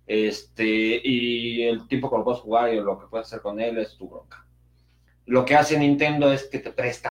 [0.07, 3.77] Este, y el tiempo que lo puedes jugar y lo que puedes hacer con él
[3.77, 4.45] es tu bronca.
[5.25, 7.09] Lo que hace Nintendo es que te presta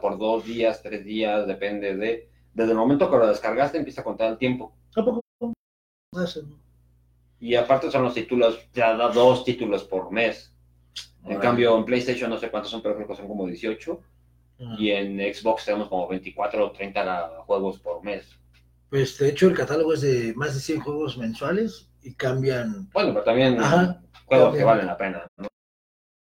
[0.00, 2.30] por dos días, tres días, depende de...
[2.54, 4.74] Desde el momento que lo descargaste empieza a contar el tiempo.
[7.38, 10.55] Y aparte son los títulos, ya da dos títulos por mes.
[11.26, 14.00] En cambio, en PlayStation no sé cuántos son, pero creo que son como 18.
[14.78, 18.26] Y en Xbox tenemos como 24 o 30 juegos por mes.
[18.88, 22.88] Pues de hecho el catálogo es de más de 100 juegos mensuales y cambian.
[22.92, 23.58] Bueno, pero también
[24.24, 25.26] juegos que valen la pena.
[25.36, 25.48] ¿no?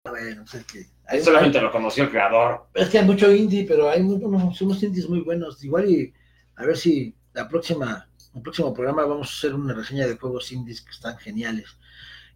[0.09, 2.67] Bueno, pues que solamente lo conoció el creador.
[2.73, 5.63] Es que hay mucho indie, pero hay unos, unos indies muy buenos.
[5.63, 6.13] Igual y
[6.55, 10.51] a ver si la próxima, el próximo programa vamos a hacer una reseña de juegos
[10.51, 11.77] indies que están geniales.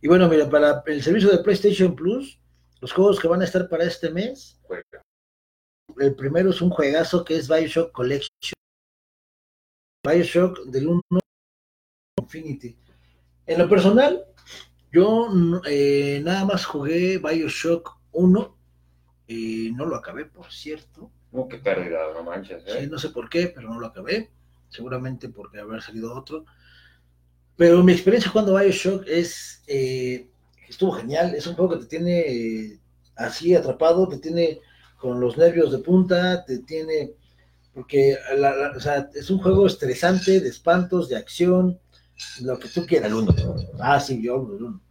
[0.02, 2.40] Y bueno, mira, para el servicio de PlayStation Plus,
[2.80, 4.60] los juegos que van a estar para este mes,
[6.00, 8.54] el primero es un juegazo que es Bioshock Collection.
[10.06, 11.02] Bioshock del 1
[12.22, 12.78] Infinity.
[13.46, 14.26] En lo personal,
[14.92, 15.30] yo
[15.66, 18.58] eh, nada más jugué Bioshock 1
[19.28, 21.12] y no lo acabé, por cierto.
[21.32, 22.64] Oh, qué pérdida, no manches.
[22.68, 22.82] ¿eh?
[22.82, 24.32] Sí, no sé por qué, pero no lo acabé.
[24.70, 26.46] Seguramente porque haber salido otro.
[27.56, 29.64] Pero mi experiencia jugando Bioshock es.
[29.68, 30.30] Eh,
[30.70, 31.34] estuvo genial.
[31.36, 32.80] Es un juego que te tiene eh,
[33.16, 34.60] así atrapado, te tiene
[35.00, 37.14] con los nervios de punta, te tiene.
[37.74, 38.18] Porque
[38.76, 41.80] o sea, es un juego estresante, de espantos, de acción,
[42.42, 43.10] lo que tú quieras.
[43.10, 43.36] El 1.
[43.80, 44.82] Ah, sí, yo el 1.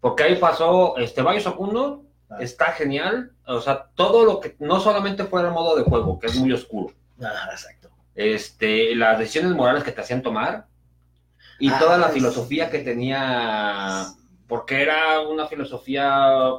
[0.00, 2.38] Porque ahí pasó este Bioshock 1 Ah.
[2.40, 3.30] Está genial.
[3.46, 6.52] O sea, todo lo que no solamente fue el modo de juego, que es muy
[6.52, 6.92] oscuro.
[7.22, 7.88] Ah, exacto.
[8.16, 10.66] Este, las decisiones morales que te hacían tomar
[11.60, 14.06] y Ah, toda la es- filosofía que tenía,
[14.48, 16.52] porque era una filosofía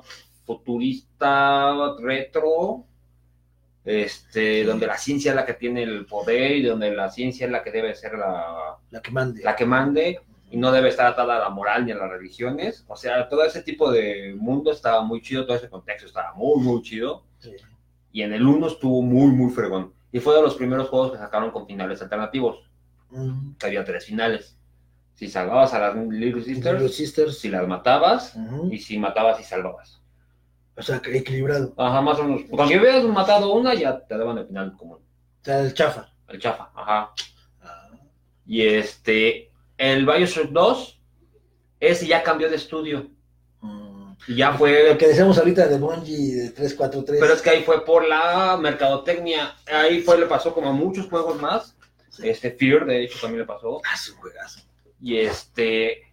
[0.46, 2.86] futurista, retro,
[3.86, 7.52] este, donde la ciencia es la que tiene el poder y donde la ciencia es
[7.52, 9.44] la que debe ser la, La que mande.
[9.44, 10.20] la que mande
[10.50, 12.86] y no debe estar atada a la moral ni a las religiones.
[12.88, 16.62] O sea, todo ese tipo de mundo estaba muy chido, todo ese contexto estaba muy,
[16.62, 17.24] muy chido.
[17.40, 17.52] Sí.
[18.12, 19.94] Y en el 1 estuvo muy, muy fregón.
[20.12, 22.70] Y fue de los primeros juegos que sacaron con finales alternativos.
[23.60, 24.57] Que había tres finales.
[25.18, 27.40] Si salvabas a las Little Sisters, Little Sisters.
[27.40, 28.36] si las matabas,
[28.70, 30.00] y si matabas y salvabas.
[30.76, 31.74] O sea, equilibrado.
[31.76, 32.42] Ajá, más o menos.
[32.52, 35.00] Cuando hubieras matado una, ya te daban el final común.
[35.42, 36.14] O sea, el chafa.
[36.28, 37.12] El chafa, ajá.
[37.64, 37.90] Ah,
[38.46, 41.02] Y este, el Bioshock 2,
[41.80, 43.10] ese ya cambió de estudio.
[43.62, 43.98] mm.
[44.28, 47.20] Y ya fue Lo que decíamos ahorita de Bungie de 343.
[47.20, 49.56] Pero es que ahí fue por la mercadotecnia.
[49.66, 51.76] Ahí fue, le pasó como a muchos juegos más.
[52.22, 53.82] Este Fear, de hecho, también le pasó.
[53.84, 54.60] Ah, es un juegazo.
[55.02, 56.04] Y este.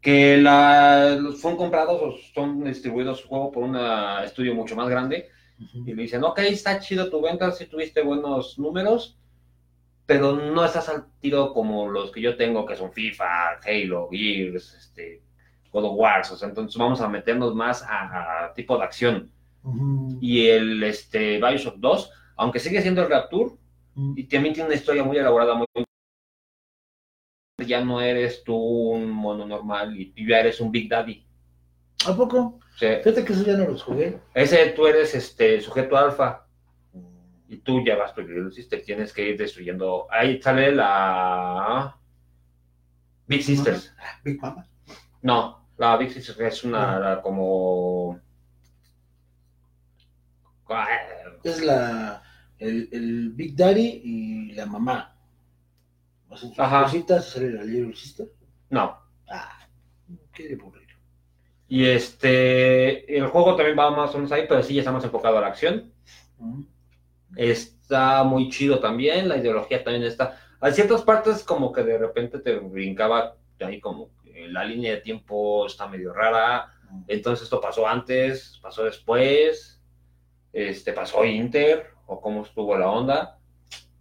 [0.00, 3.76] Que la, los fueron comprados o son distribuidos su juego por un
[4.22, 5.28] estudio mucho más grande.
[5.58, 9.18] y le dicen, ok, está chido tu venta, si tuviste buenos números,
[10.06, 14.74] pero no estás al tiro como los que yo tengo, que son FIFA, Halo, Gears,
[14.74, 15.22] este,
[15.72, 19.30] God of Wars, o sea, entonces vamos a meternos más a, tipo de acción.
[20.20, 23.52] Y el este, Bioshock 2, aunque sigue siendo el Rapture,
[24.14, 25.66] y también tiene una historia muy elaborada, muy
[27.66, 31.24] ya no eres tú un mono normal y ya eres un Big Daddy.
[32.06, 32.60] ¿A poco?
[32.76, 32.86] Sí.
[33.02, 34.18] Fíjate que eso ya no los jugué.
[34.34, 36.46] Ese tú eres este sujeto alfa
[37.48, 40.06] y tú ya vas lo hiciste, tienes que ir destruyendo.
[40.10, 41.96] Ahí sale la
[43.26, 43.94] Big Sisters.
[44.24, 44.66] Big Mama.
[45.22, 48.20] No, la Big Sisters es una como
[51.42, 52.22] es la
[52.58, 55.13] el, el, Big Daddy y la mamá.
[56.58, 56.84] Ajá.
[56.84, 58.26] cositas sale la Little Sister.
[58.70, 58.98] No.
[59.28, 59.66] Ah,
[60.32, 60.84] qué aburrido.
[61.68, 65.04] Y este el juego también va más o menos ahí, pero sí ya está más
[65.04, 65.92] enfocado a la acción.
[67.36, 70.38] Está muy chido también, la ideología también está.
[70.60, 75.00] Hay ciertas partes como que de repente te brincaba ahí como que la línea de
[75.00, 76.72] tiempo está medio rara.
[77.08, 79.82] Entonces esto pasó antes, pasó después,
[80.52, 83.38] este pasó Inter, o cómo estuvo la onda.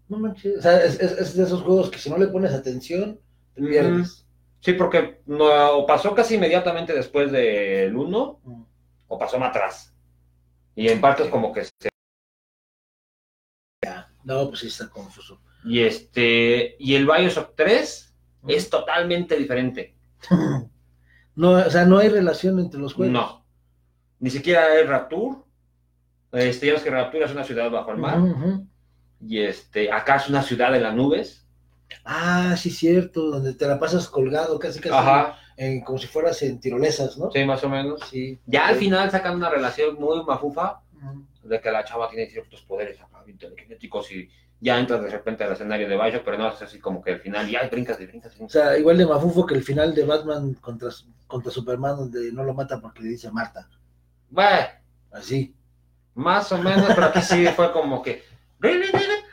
[0.10, 3.20] No manches, o sea, es, es, de esos juegos que si no le pones atención,
[3.54, 4.28] te pierdes.
[4.60, 8.42] Sí, porque no, pasó casi inmediatamente después del 1,
[9.08, 9.94] o pasó más atrás.
[10.76, 11.90] Y en partes como que se
[14.24, 15.42] no, pues sí está confuso.
[15.66, 18.16] Y este, y el Bioshock 3
[18.48, 19.96] es totalmente diferente.
[21.36, 23.14] no, o sea, no hay relación entre los juegos.
[23.14, 23.46] No.
[24.20, 25.38] Ni siquiera hay Rapture.
[26.32, 28.20] Este, ya que Rapture es una ciudad bajo el mar.
[29.26, 31.46] Y este, acá es una ciudad de las nubes.
[32.04, 35.38] Ah, sí, cierto, donde te la pasas colgado casi casi Ajá.
[35.86, 37.32] como si fueras en tirolesas, ¿no?
[37.32, 38.02] Sí, más o menos.
[38.10, 38.40] Sí.
[38.46, 40.82] Ya al final sacan una relación muy mafufa
[41.44, 42.98] de que la chava tiene ciertos poderes
[43.38, 47.02] telequinéticos y ya entras de repente al escenario de Bioshock, pero no es así como
[47.02, 49.94] que al final ya brincas y brincas, O sea, igual de mafufo que el final
[49.94, 50.90] de Batman contra,
[51.28, 53.68] contra Superman, donde no lo mata porque le dice Marta.
[54.30, 54.68] Bueno.
[55.12, 55.54] Así.
[56.16, 58.24] Más o menos, pero aquí sí fue como que.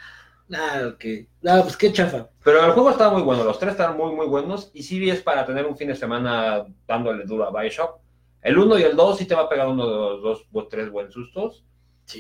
[0.53, 1.05] Ah, ok.
[1.47, 2.29] Ah, pues qué chafa.
[2.43, 4.71] Pero el juego estaba muy bueno, los tres están muy, muy buenos.
[4.75, 8.01] Y sí es para tener un fin de semana dándole duro a Bioshock.
[8.43, 10.67] El 1 y el 2 sí te va a pegar uno de los dos o
[10.67, 11.65] tres buenos sustos.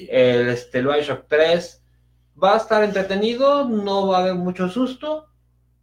[0.08, 1.82] El, este, Bioshock 3
[2.42, 5.26] va a estar entretenido, no va a haber mucho susto,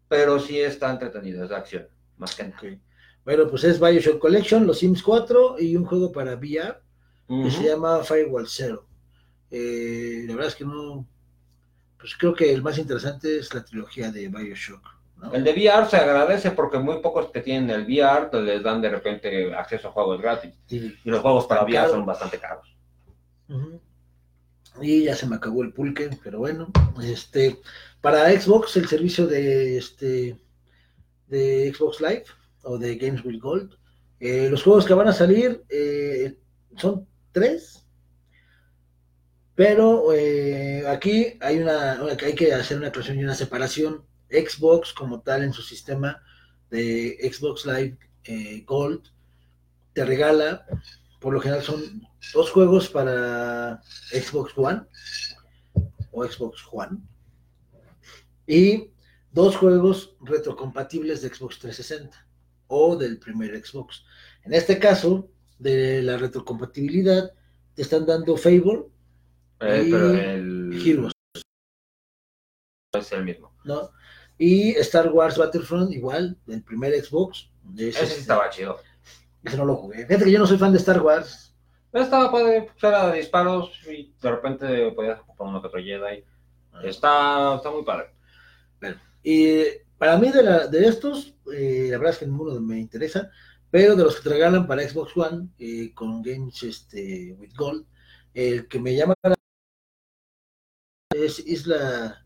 [0.08, 1.88] pero sí está entretenido, es de acción,
[2.18, 2.62] más que nada.
[3.26, 6.80] Bueno, pues es Bioshock Collection, los Sims 4 y un juego para VR
[7.28, 8.88] que se llama Firewall Zero.
[9.52, 11.06] Eh, la verdad es que no,
[11.99, 14.97] pues creo que el más interesante es la trilogía de Bioshock.
[15.33, 18.81] El de VR se agradece porque muy pocos que tienen el VR pues, les dan
[18.81, 20.53] de repente acceso a juegos gratis.
[20.69, 22.75] Y los juegos para VR son bastante caros.
[24.79, 26.71] Y ya se me acabó el pulque, pero bueno.
[27.03, 27.60] Este,
[27.99, 30.38] para Xbox, el servicio de este
[31.27, 32.25] de Xbox Live
[32.63, 33.75] o de Games with Gold.
[34.19, 36.38] Eh, los juegos que van a salir eh,
[36.75, 37.87] son tres.
[39.58, 44.06] Pero eh, aquí hay una, hay que hacer una aclaración y una separación.
[44.30, 46.22] Xbox como tal en su sistema
[46.70, 47.98] de Xbox Live
[48.67, 49.02] Gold
[49.93, 50.63] te regala,
[51.20, 54.82] por lo general son dos juegos para Xbox One
[56.12, 57.00] o Xbox One
[58.46, 58.91] y
[59.32, 62.28] dos juegos retrocompatibles de Xbox 360
[62.67, 64.04] o del primer Xbox.
[64.43, 67.32] En este caso, de la retrocompatibilidad,
[67.74, 68.86] te están dando Fable
[69.60, 70.82] eh, y pero el...
[70.86, 71.13] Heroes.
[72.93, 73.54] Es el mismo.
[73.63, 73.91] ¿no?
[74.38, 77.50] Y Star Wars Battlefront, igual, del primer Xbox.
[77.76, 78.80] Ese, ese estaba chido.
[79.43, 80.06] Ese no lo jugué.
[80.06, 81.48] Fíjate que yo no soy fan de Star Wars.
[81.93, 86.24] Estaba padre, pues, era disparos y de repente podías ocupar uno que otro Jedi.
[86.74, 86.82] Ah.
[86.84, 88.12] Está, está muy padre.
[88.80, 89.63] Bueno, y
[89.98, 93.32] para mí de, la, de estos, eh, la verdad es que ninguno me interesa,
[93.72, 97.86] pero de los que te regalan para Xbox One eh, con Games este, with Gold,
[98.34, 99.15] el que me llama
[101.28, 102.24] es Isla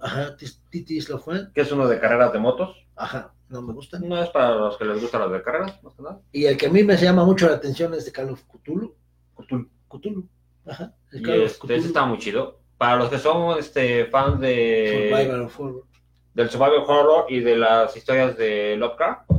[0.00, 0.36] Ajá,
[0.70, 1.52] Titi Isla Juan.
[1.54, 2.76] Que es uno de carreras de motos.
[2.96, 3.98] Ajá, no me gusta.
[3.98, 6.20] No es para los que les gustan las de carreras, más que nada.
[6.32, 8.94] Y el que a mí me llama mucho la atención es de Call of Cthulhu.
[9.36, 9.68] Cthulhu.
[9.88, 10.28] Cthulhu.
[10.66, 10.94] Ajá.
[11.12, 12.60] El y este, está muy chido.
[12.78, 15.10] Para los que son este, fans de...
[15.10, 15.84] Survival Horror.
[16.34, 19.30] Del Survival Horror y de las historias de Lovecraft.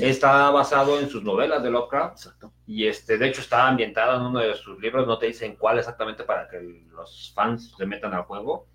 [0.00, 2.16] Está basado en sus novelas de Lovecraft.
[2.16, 2.41] Exacto.
[2.66, 5.06] Y este, de hecho está ambientado en uno de sus libros.
[5.06, 6.60] No te dicen cuál exactamente para que
[6.90, 8.66] los fans se metan al juego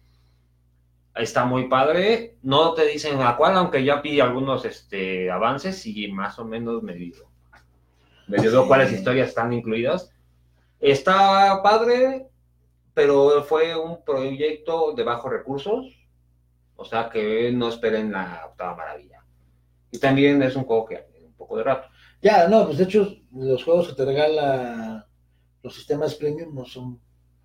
[1.18, 2.38] está muy padre.
[2.42, 6.84] No te dicen a cuál, aunque ya pide algunos este, avances y más o menos.
[6.84, 7.14] Me dio
[8.28, 8.68] Sí.
[8.68, 10.12] cuáles historias están incluidas.
[10.80, 12.28] Está padre,
[12.94, 15.86] pero fue un proyecto de bajos recursos,
[16.76, 19.24] o sea que no esperen la octava maravilla.
[19.92, 21.88] Y también es un juego que un poco de rato.
[22.22, 25.08] Ya, no, pues de hecho, los juegos que te regala
[25.64, 27.00] los sistemas premium no son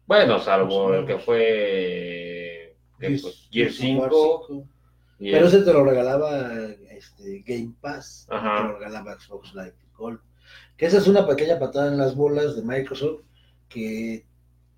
[0.07, 3.31] Bueno, salvo Más o el que fue ¿qué Gears- fue?
[3.51, 4.45] Gear Gears of War 5.
[4.49, 4.69] 5.
[5.19, 6.53] y Pero el- ese te lo regalaba
[6.91, 8.57] este, Game Pass, no Ajá.
[8.57, 10.21] te lo regalaba Xbox Live Gold.
[10.77, 13.23] Que esa es una pequeña patada en las bolas de Microsoft
[13.69, 14.25] que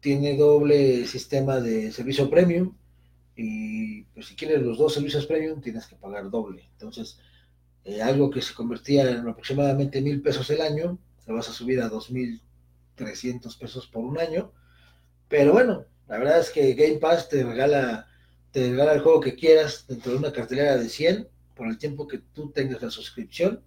[0.00, 2.74] tiene doble sistema de servicio premium
[3.36, 6.68] y pues si quieres los dos servicios premium tienes que pagar doble.
[6.72, 7.18] Entonces,
[7.84, 11.80] eh, algo que se convertía en aproximadamente mil pesos el año, lo vas a subir
[11.80, 12.40] a dos mil
[12.94, 14.52] trescientos pesos por un año.
[15.28, 18.06] Pero bueno, la verdad es que Game Pass te regala,
[18.52, 22.06] te regala el juego que quieras dentro de una cartelera de 100 por el tiempo
[22.06, 23.62] que tú tengas la suscripción.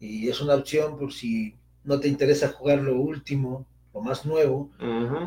[0.00, 1.54] Y es una opción por si
[1.84, 4.70] no te interesa jugar lo último, lo más nuevo.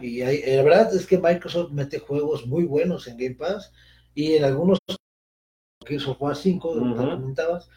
[0.01, 3.71] Y hay- eh, la verdad es que Microsoft mete juegos muy buenos en Game Pass
[4.15, 4.79] y en algunos
[5.85, 7.11] Gears of War 5, lo que Ujú.
[7.11, 7.69] comentabas,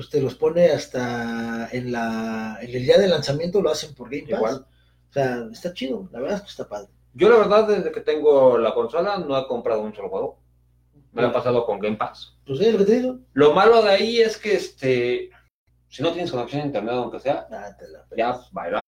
[0.00, 4.08] pues te los pone hasta en la en el día de lanzamiento lo hacen por
[4.08, 4.38] Game Pass.
[4.38, 4.66] Igual.
[5.10, 6.88] O sea, está chido, la verdad es que está padre.
[7.12, 10.40] Yo la verdad desde que tengo la consola no he comprado un solo juego.
[11.12, 12.34] Me lo he pasado con Game Pass.
[12.46, 13.18] Pues es lo que te digo.
[13.34, 15.28] Lo malo de ahí es que este
[15.90, 18.80] si no tienes conexión a internet aunque sea, Ah, te la ya baila.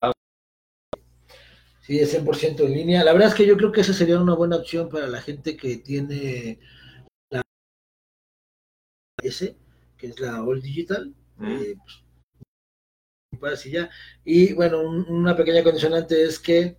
[1.82, 3.04] Sí, es 100% en línea.
[3.04, 5.58] La verdad es que yo creo que esa sería una buena opción para la gente
[5.58, 6.58] que tiene
[7.28, 7.42] la
[9.22, 9.61] S,
[10.03, 11.14] que es la All Digital.
[11.36, 11.46] Mm.
[11.46, 11.76] Eh,
[13.38, 13.88] pues, y ya.
[14.24, 16.76] Y bueno, un- una pequeña condicionante es que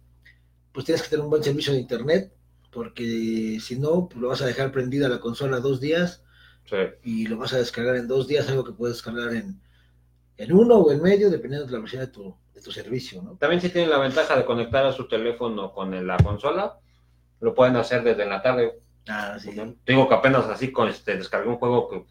[0.74, 2.34] pues tienes que tener un buen servicio de internet,
[2.72, 6.24] porque si no, pues lo vas a dejar prendida la consola dos días
[6.66, 6.78] Sí.
[7.04, 9.62] y lo vas a descargar en dos días, algo que puedes descargar en,
[10.38, 13.36] en uno o en medio, dependiendo de la velocidad de tu, de tu servicio, ¿no?
[13.38, 16.78] También si tienen la ventaja de conectar a su teléfono con la consola,
[17.40, 18.80] lo pueden hacer desde la tarde.
[19.08, 19.52] Ah, sí.
[19.86, 22.06] Digo que apenas así con este descargué un juego que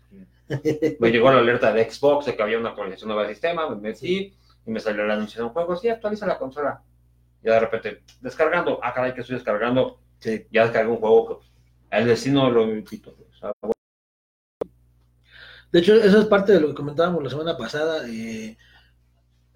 [0.99, 3.76] me llegó la alerta de Xbox de que había una actualización nueva del sistema, me
[3.76, 4.34] metí
[4.66, 6.82] y me salió el anuncio de un juego, sí, actualiza la consola.
[7.43, 10.47] Y de repente, descargando, ah, caray, que estoy descargando, Sí.
[10.53, 11.47] ya descargué un juego que
[11.99, 13.16] el destino lo invito.
[13.30, 13.53] O sea,
[15.72, 18.09] De hecho, eso es parte de lo que comentábamos la semana pasada.
[18.09, 18.57] eh,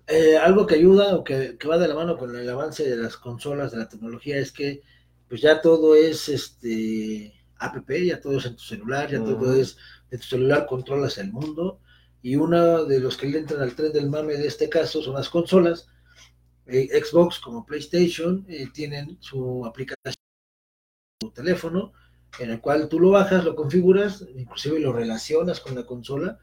[0.06, 2.96] eh, algo que ayuda o que, que va de la mano con el avance de
[2.96, 4.82] las consolas, de la tecnología, es que
[5.28, 9.76] pues ya todo es este app, ya todo es en tu celular, ya todo es
[10.10, 11.80] de tu celular controlas el mundo.
[12.22, 15.14] Y uno de los que le entran al tren del mame de este caso son
[15.14, 15.88] las consolas.
[16.66, 20.16] Eh, Xbox como PlayStation eh, tienen su aplicación
[21.18, 21.92] tu teléfono
[22.38, 26.38] en el cual tú lo bajas, lo configuras, inclusive lo relacionas con la consola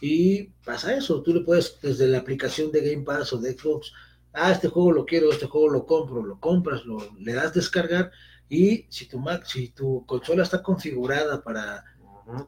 [0.00, 1.22] y pasa eso.
[1.22, 3.92] Tú le puedes desde la aplicación de Game Pass o de Xbox,
[4.32, 8.10] ah, este juego lo quiero, este juego lo compro, lo compras, lo, le das descargar
[8.48, 11.84] y si tu Mac, si tu consola está configurada para,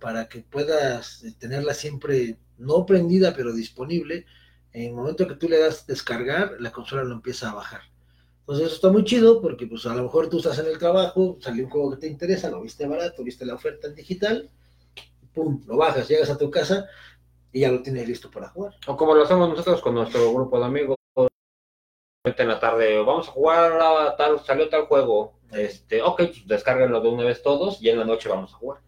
[0.01, 4.26] para que puedas eh, tenerla siempre no prendida pero disponible,
[4.72, 7.83] en el momento que tú le das descargar, la consola lo empieza a bajar.
[8.41, 11.39] Entonces eso está muy chido porque pues a lo mejor tú estás en el trabajo,
[11.41, 14.51] salió un juego que te interesa, lo viste barato, viste la oferta en digital,
[15.33, 16.87] pum, lo bajas, llegas a tu casa
[17.53, 18.74] y ya lo tienes listo para jugar.
[18.87, 20.97] O como lo hacemos nosotros con nuestro grupo de amigos.
[22.22, 25.39] En la tarde, vamos a jugar a tal, salió tal juego.
[25.53, 28.81] Este, ok, pues descárguenlo de una vez todos y en la noche vamos a jugar.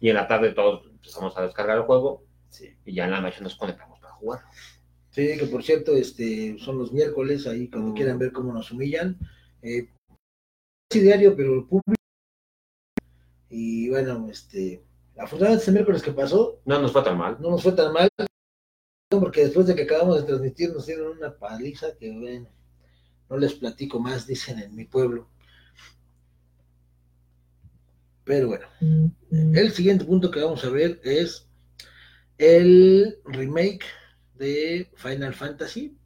[0.00, 2.68] Y en la tarde todos empezamos a descargar el juego Sí.
[2.84, 4.40] y ya en la noche nos conectamos para jugar.
[5.10, 7.94] Sí, que por cierto, este, son los miércoles, ahí cuando Mm.
[7.94, 9.18] quieran ver cómo nos humillan.
[9.62, 9.88] Eh,
[10.90, 11.94] sí, diario, pero el público.
[13.50, 14.82] Y bueno, este,
[15.16, 17.36] afortunadamente este miércoles que pasó, No nos fue tan mal.
[17.40, 18.08] no nos fue tan mal,
[19.08, 22.48] porque después de que acabamos de transmitir nos dieron una paliza que, bueno,
[23.30, 25.28] no les platico más, dicen en mi pueblo.
[28.28, 28.66] Pero bueno,
[29.30, 31.48] el siguiente punto que vamos a ver es
[32.36, 33.86] el remake
[34.34, 35.96] de Final Fantasy.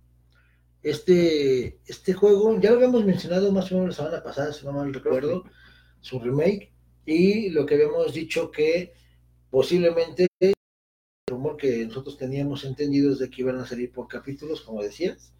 [0.84, 4.70] Este, este juego, ya lo habíamos mencionado más o menos la semana pasada, si no
[4.70, 5.42] mal recuerdo,
[6.00, 6.70] su remake,
[7.04, 8.94] y lo que habíamos dicho que
[9.50, 10.54] posiblemente el
[11.26, 15.32] rumor que nosotros teníamos entendido es de que iban a salir por capítulos, como decías,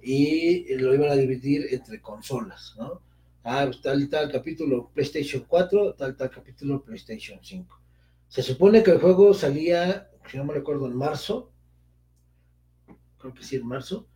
[0.00, 3.02] y lo iban a dividir entre consolas, ¿no?
[3.44, 7.80] Ah, pues, tal y tal capítulo PlayStation 4, tal tal capítulo PlayStation 5.
[8.28, 11.52] Se supone que el juego salía, si no me recuerdo, en marzo,
[13.18, 14.08] creo que sí, en marzo,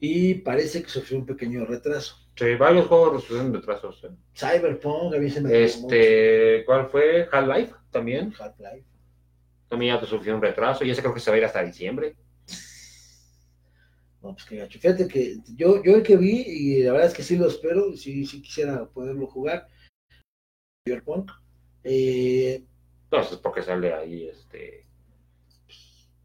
[0.00, 2.16] y parece que sufrió un pequeño retraso.
[2.34, 4.02] Sí, varios juegos sufrieron retrasos.
[4.02, 4.10] ¿eh?
[4.34, 7.28] Cyberpunk, a mí se me Este, ¿cuál fue?
[7.30, 8.34] Half-Life también.
[8.36, 8.84] Half-Life.
[9.68, 12.16] También ya sufrió un retraso y ese creo que se va a ir hasta diciembre.
[14.22, 14.78] No, pues qué gacho.
[14.78, 17.96] Fíjate que yo, yo el que vi, y la verdad es que sí lo espero,
[17.96, 19.68] sí, sí quisiera poderlo jugar,
[20.84, 21.32] Cyberpunk.
[21.82, 22.64] Eh,
[23.10, 24.86] no, es porque sale ahí este.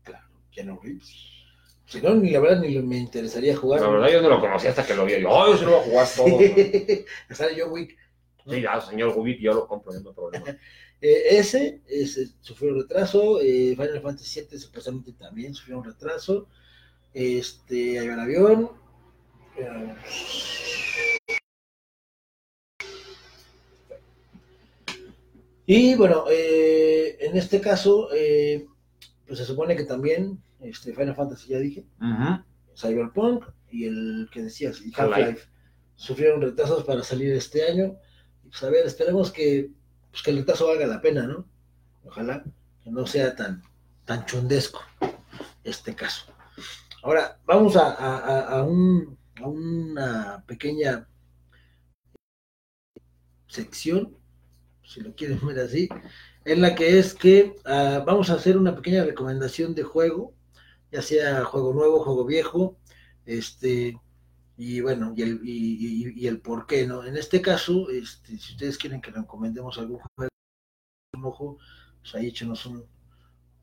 [0.04, 1.38] Claro, Keanu Reeves.
[1.86, 3.82] Si no, ni la verdad ni me interesaría jugar.
[3.82, 5.22] La verdad yo no lo conocí hasta que lo vi.
[5.22, 6.40] Yo, oh, yo se lo voy a jugar todo.
[7.36, 7.98] sale John Wick.
[8.46, 10.46] Sí, ya, señor Wick, yo lo compro, no hay problema.
[11.00, 13.40] Eh, ese, ese, sufrió un retraso.
[13.40, 16.48] Eh, Final Fantasy VII supuestamente también sufrió un retraso.
[17.14, 18.72] Este, hay un avión.
[19.58, 19.96] Eh,
[25.66, 28.66] y bueno, eh, en este caso, eh,
[29.26, 31.86] pues se supone que también este, Final Fantasy, ya dije,
[32.76, 35.48] Cyberpunk y el que decías, Half-Life,
[35.96, 37.98] sufrieron retrasos para salir este año.
[38.44, 39.72] Y pues a ver, esperemos que,
[40.12, 41.46] pues, que el retraso valga la pena, ¿no?
[42.06, 42.44] Ojalá
[42.84, 43.62] que no sea tan,
[44.06, 44.82] tan chundesco
[45.64, 46.26] este caso.
[47.04, 47.94] Ahora, vamos a,
[48.58, 51.08] a, un, a una pequeña
[53.48, 54.18] sección
[54.88, 55.90] si lo quieren ver así,
[56.46, 60.34] en la que es que uh, vamos a hacer una pequeña recomendación de juego,
[60.92, 62.78] ya sea juego nuevo, juego viejo,
[63.26, 64.00] este,
[64.56, 67.04] y bueno, y el, y el por qué, ¿no?
[67.04, 70.32] En este caso, este, si ustedes quieren que recomendemos algún juego,
[71.18, 71.58] un ojo,
[72.02, 72.86] pues ahí échenos un,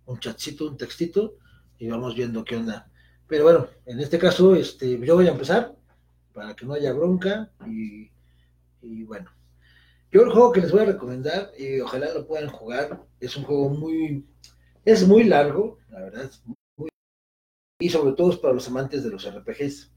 [0.04, 1.36] un chatcito, un textito,
[1.78, 2.90] y vamos viendo qué onda.
[3.26, 5.74] Pero bueno, en este caso, este, yo voy a empezar
[6.32, 8.10] para que no haya bronca y,
[8.82, 9.30] y bueno.
[10.10, 13.42] Yo el juego que les voy a recomendar, y ojalá lo puedan jugar, es un
[13.42, 14.24] juego muy,
[14.84, 16.30] es muy largo, la verdad,
[16.76, 16.88] muy,
[17.80, 19.90] y sobre todo es para los amantes de los RPGs.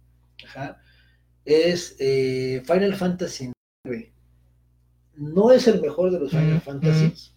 [0.45, 0.81] Ajá.
[1.45, 3.51] Es eh, Final Fantasy
[3.85, 4.11] IX.
[5.13, 7.35] No es el mejor de los Final Fantasies,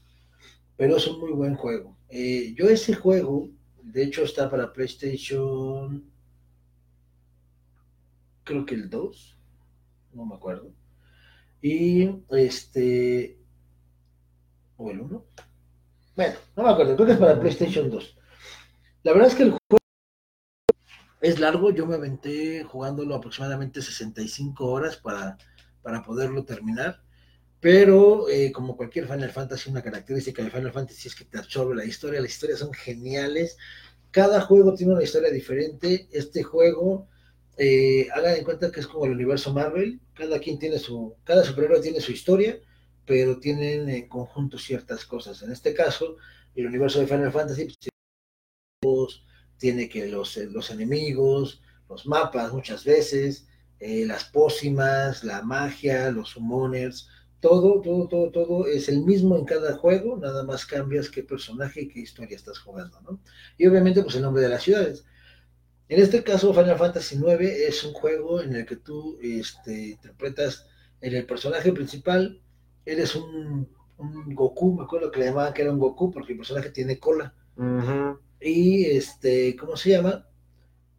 [0.76, 1.99] pero es un muy buen juego.
[2.09, 3.51] Eh, yo ese juego,
[3.93, 6.11] de hecho está para PlayStation,
[8.45, 9.38] creo que el 2,
[10.12, 10.72] no me acuerdo.
[11.62, 13.38] Y este.
[14.76, 15.24] ¿O el 1?
[16.16, 18.16] Bueno, no me acuerdo, creo que es para PlayStation 2.
[19.03, 19.78] La verdad es que el juego
[21.20, 25.36] es largo, yo me aventé jugándolo aproximadamente 65 horas para,
[25.82, 27.03] para poderlo terminar.
[27.61, 31.75] Pero eh, como cualquier Final Fantasy, una característica de Final Fantasy es que te absorbe
[31.75, 32.21] la historia.
[32.21, 33.59] Las historias son geniales.
[34.11, 36.09] Cada juego tiene una historia diferente.
[36.11, 37.09] Este juego
[37.63, 41.45] eh, hagan en cuenta que es como el universo Marvel, cada quien tiene su, cada
[41.45, 42.59] superhéroe tiene su historia,
[43.05, 45.43] pero tienen en conjunto ciertas cosas.
[45.43, 46.17] En este caso,
[46.55, 47.69] el universo de Final Fantasy
[48.81, 49.23] pues,
[49.59, 53.47] tiene que los, los enemigos, los mapas muchas veces,
[53.79, 57.09] eh, las pócimas, la magia, los summoners,
[57.41, 61.82] todo, todo, todo, todo es el mismo en cada juego, nada más cambias qué personaje
[61.82, 63.20] y qué historia estás jugando, ¿no?
[63.57, 65.05] Y obviamente, pues el nombre de las ciudades.
[65.88, 70.66] En este caso, Final Fantasy IX es un juego en el que tú este, interpretas
[71.01, 72.41] en el personaje principal,
[72.84, 73.68] eres un,
[73.99, 76.99] un, Goku, me acuerdo que le llamaban que era un Goku porque el personaje tiene
[76.99, 77.34] cola.
[77.57, 78.18] Uh -huh.
[78.41, 80.26] Y este, ¿cómo se llama?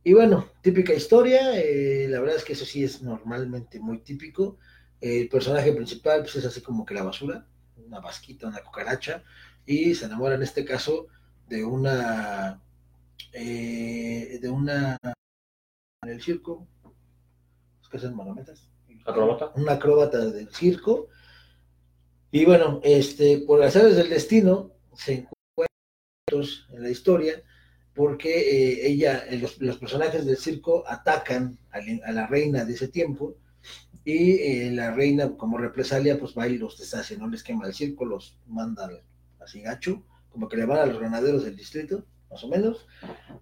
[0.04, 4.58] Y bueno, típica historia, eh, la verdad es que eso sí es normalmente muy típico.
[5.02, 7.46] El personaje principal pues es así como que la basura,
[7.78, 9.24] una vasquita, una cucaracha,
[9.66, 11.08] y se enamora en este caso
[11.48, 12.62] de una
[13.34, 14.98] eh, de una
[16.04, 16.68] en el circo,
[17.82, 18.68] es que hacen manometas,
[19.06, 21.08] acróbata, una acróbata del circo,
[22.32, 27.44] y bueno, este, por las aves del destino, se encuentran en la historia,
[27.94, 33.36] porque eh, ella, los, los, personajes del circo atacan a, la reina de ese tiempo,
[34.04, 37.74] y eh, la reina, como represalia, pues va y los deshace, no les quema el
[37.74, 38.90] circo, los manda
[39.40, 42.88] así gacho, como que le van a los granaderos del distrito, más o menos.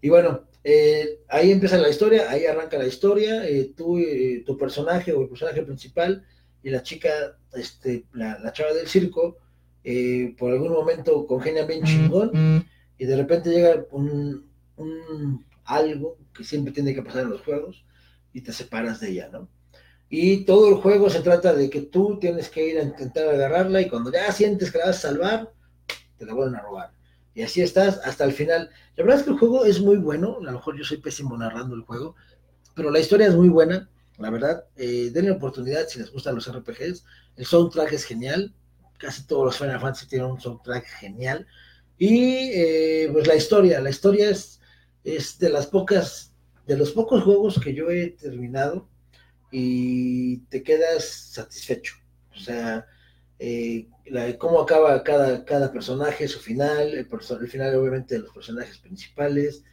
[0.01, 4.57] Y bueno, eh, ahí empieza la historia, ahí arranca la historia, eh, tú, eh, tu
[4.57, 6.25] personaje o el personaje principal
[6.63, 7.09] y la chica,
[7.53, 9.37] este, la, la chava del circo,
[9.83, 12.65] eh, por algún momento congenian bien chingón
[12.97, 14.45] y de repente llega un,
[14.75, 17.85] un, algo que siempre tiene que pasar en los juegos
[18.33, 19.47] y te separas de ella, ¿no?
[20.09, 23.81] Y todo el juego se trata de que tú tienes que ir a intentar agarrarla
[23.81, 25.53] y cuando ya sientes que la vas a salvar,
[26.17, 26.91] te la vuelven a robar
[27.39, 28.69] y así estás hasta el final.
[28.97, 31.37] La verdad es que el juego es muy bueno, a lo mejor yo soy pésimo
[31.37, 32.15] narrando el juego,
[32.75, 34.65] pero la historia es muy buena, la verdad.
[34.75, 37.05] Eh, denle oportunidad si les gustan los RPGs.
[37.37, 38.53] El soundtrack es genial,
[38.97, 41.47] casi todos los Final Fantasy tienen un soundtrack genial.
[41.97, 44.59] Y eh, pues la historia, la historia es,
[45.05, 46.33] es de las pocas,
[46.67, 48.89] de los pocos juegos que yo he terminado
[49.51, 51.95] y te quedas satisfecho.
[52.35, 52.85] O sea,
[53.39, 53.87] eh,
[54.37, 59.63] cómo acaba cada, cada personaje, su final, el, el, final obviamente de los personajes principales,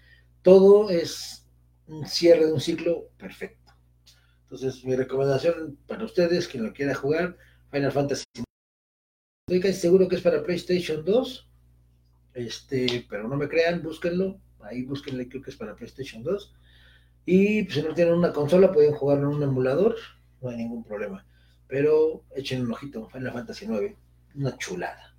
[0.43, 1.47] todo es,
[1.89, 3.73] un cierre de un ciclo perfecto.
[4.43, 7.37] Entonces, mi recomendación para ustedes, quien lo quiera jugar,
[7.71, 8.25] Final Fantasy.
[9.49, 11.49] Estoy casi seguro que es para PlayStation 2,
[12.35, 14.41] este, pero no me crean, búsquenlo.
[14.61, 16.55] Ahí búsquenle, creo que es para PlayStation 2.
[17.27, 19.97] Y pues, si no tienen una consola, pueden jugarlo en un emulador,
[20.41, 21.27] no hay ningún problema.
[21.67, 23.97] Pero echen un ojito, Final Fantasy 9,
[24.37, 25.13] una chulada.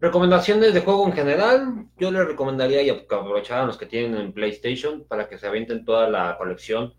[0.00, 4.32] Recomendaciones de juego en general, yo les recomendaría y aprovechar a los que tienen en
[4.32, 6.92] PlayStation para que se avienten toda la colección.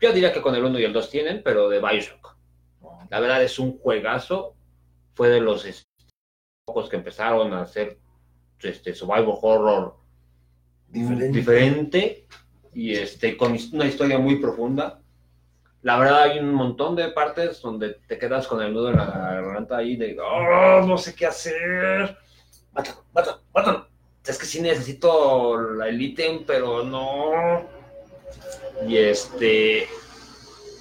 [0.00, 2.36] Yo diría que con el 1 y el 2 tienen, pero de Bioshock.
[3.08, 4.54] La verdad es un juegazo.
[5.14, 5.64] Fue de los
[6.66, 7.98] pocos que empezaron a hacer
[8.60, 9.96] este survival horror
[10.88, 12.26] diferente.
[12.74, 15.00] y este con una historia muy profunda
[15.86, 19.06] la verdad hay un montón de partes donde te quedas con el nudo en la
[19.06, 22.18] garganta ahí de, oh, no sé qué hacer.
[22.72, 23.88] Mátalo, mátalo, mátalo.
[24.26, 27.68] Es que sí necesito el ítem, pero no.
[28.84, 29.86] Y este,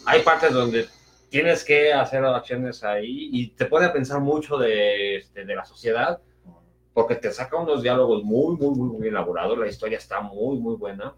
[0.07, 0.87] hay partes donde
[1.29, 5.65] tienes que hacer acciones ahí y te pone a pensar mucho de, este, de la
[5.65, 6.19] sociedad
[6.95, 9.55] porque te saca unos diálogos muy, muy, muy, muy elaborados.
[9.55, 11.13] La historia está muy, muy buena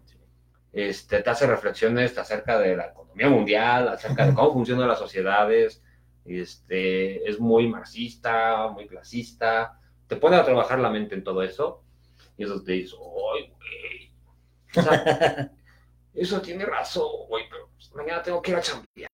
[0.72, 5.82] este, te hace reflexiones acerca de la economía mundial, acerca de cómo funcionan las sociedades,
[6.24, 11.82] este, es muy marxista, muy clasista, te pone a trabajar la mente en todo eso,
[12.36, 12.96] y eso te dice,
[13.34, 14.84] ¡ay, güey!
[16.14, 19.10] eso tiene razón, güey, pero mañana tengo que ir a chambear.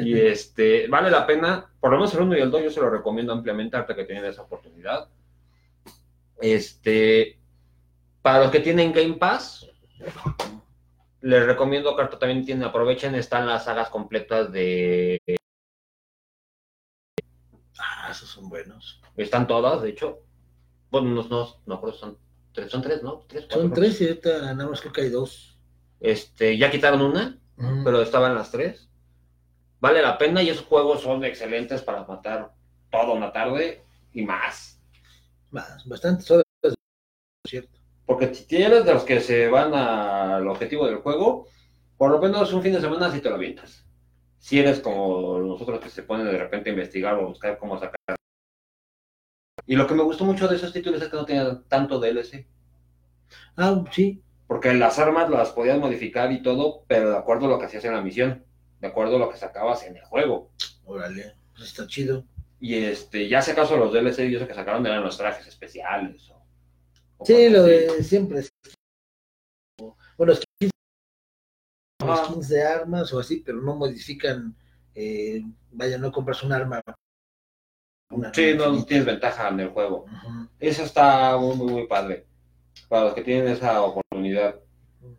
[0.00, 2.80] Y este, vale la pena, por lo menos el 1 y el 2 yo se
[2.80, 5.08] lo recomiendo ampliamente hasta que tienen esa oportunidad.
[6.40, 7.38] Este,
[8.22, 9.68] para los que tienen Game Pass,
[11.20, 15.20] les recomiendo que también tienen, aprovechen, están las sagas completas de...
[17.78, 19.00] Ah, esos son buenos.
[19.16, 20.20] Están todas, de hecho.
[20.90, 22.18] Bueno, no, no, no creo son
[22.52, 23.24] tres, son tres, ¿no?
[23.50, 25.58] son tres y ahorita nada más creo que hay dos.
[26.00, 27.38] Este, ya quitaron una,
[27.84, 28.88] pero estaban las tres.
[29.80, 32.52] Vale la pena y esos juegos son excelentes para matar
[32.90, 34.80] toda una tarde y más.
[35.50, 36.44] Más, bastantes horas,
[37.46, 37.78] cierto.
[38.04, 41.46] Porque si tienes de los que se van al objetivo del juego,
[41.96, 43.84] por lo menos un fin de semana sí te lo avientas.
[44.38, 48.16] Si eres como nosotros que se ponen de repente a investigar o buscar cómo sacar.
[49.66, 52.46] Y lo que me gustó mucho de esos títulos es que no tenían tanto DLC.
[53.56, 54.22] Ah, sí.
[54.46, 57.84] Porque las armas las podías modificar y todo, pero de acuerdo a lo que hacías
[57.84, 58.46] en la misión,
[58.80, 60.50] de acuerdo a lo que sacabas en el juego.
[60.84, 62.24] Órale, pues está chido.
[62.60, 66.32] Y este, ya si acaso los DLC y eso que sacaron eran los trajes especiales
[67.24, 68.44] Sí, lo de siempre.
[70.16, 70.70] Bueno, skins,
[72.00, 74.54] skins de armas o así, pero no modifican.
[74.94, 76.80] Eh, vaya, no compras un arma.
[78.32, 80.06] sí, no tienes ventaja en el juego.
[80.60, 82.26] Eso está muy, muy, muy padre.
[82.88, 84.60] Para los que tienen esa oportunidad.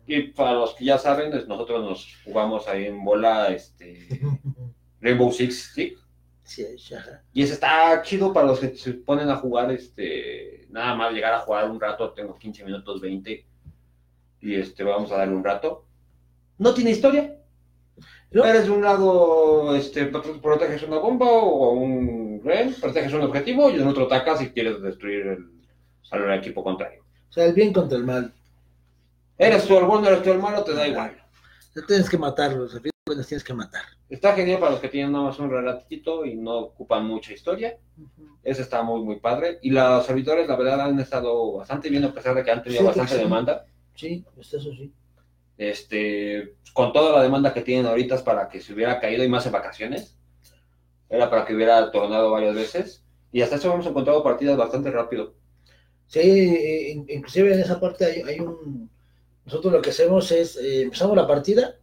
[0.06, 4.20] Y para los que ya saben, nosotros nos jugamos ahí en bola este
[5.00, 5.96] Rainbow Six ¿sí?
[7.32, 11.32] Y ese está chido para los que se ponen a jugar, este, nada más llegar
[11.32, 13.46] a jugar un rato, tengo 15 minutos, 20,
[14.40, 15.84] y este, vamos a darle un rato.
[16.58, 17.36] No tiene historia.
[18.32, 18.44] ¿No?
[18.44, 23.74] Eres de un lado, este, proteges una bomba o un ren, proteges un objetivo y
[23.74, 25.50] en otro atacas si quieres destruir el,
[26.10, 27.02] al equipo contrario.
[27.28, 28.32] O sea, el bien contra el mal.
[29.40, 31.16] Eres tú el bueno, eres tú el malo, te da igual.
[31.88, 33.84] tienes que matarlos, pues tienes que matar.
[34.10, 37.78] Está genial para los que tienen nada más un relatito y no ocupan mucha historia.
[38.42, 39.58] Ese está muy, muy padre.
[39.62, 42.84] Y los servidores, la verdad, han estado bastante bien, a pesar de que han tenido
[42.84, 43.64] bastante demanda.
[43.94, 44.92] Sí, pues eso sí.
[45.56, 49.28] Este, con toda la demanda que tienen ahorita es para que se hubiera caído y
[49.30, 50.18] más en vacaciones.
[51.08, 53.04] Era para que hubiera tornado varias veces.
[53.32, 55.32] Y hasta eso hemos encontrado partidas bastante rápido.
[56.08, 58.90] Sí, inclusive en esa parte hay, un...
[59.44, 61.80] Nosotros lo que hacemos es, eh, empezamos la partida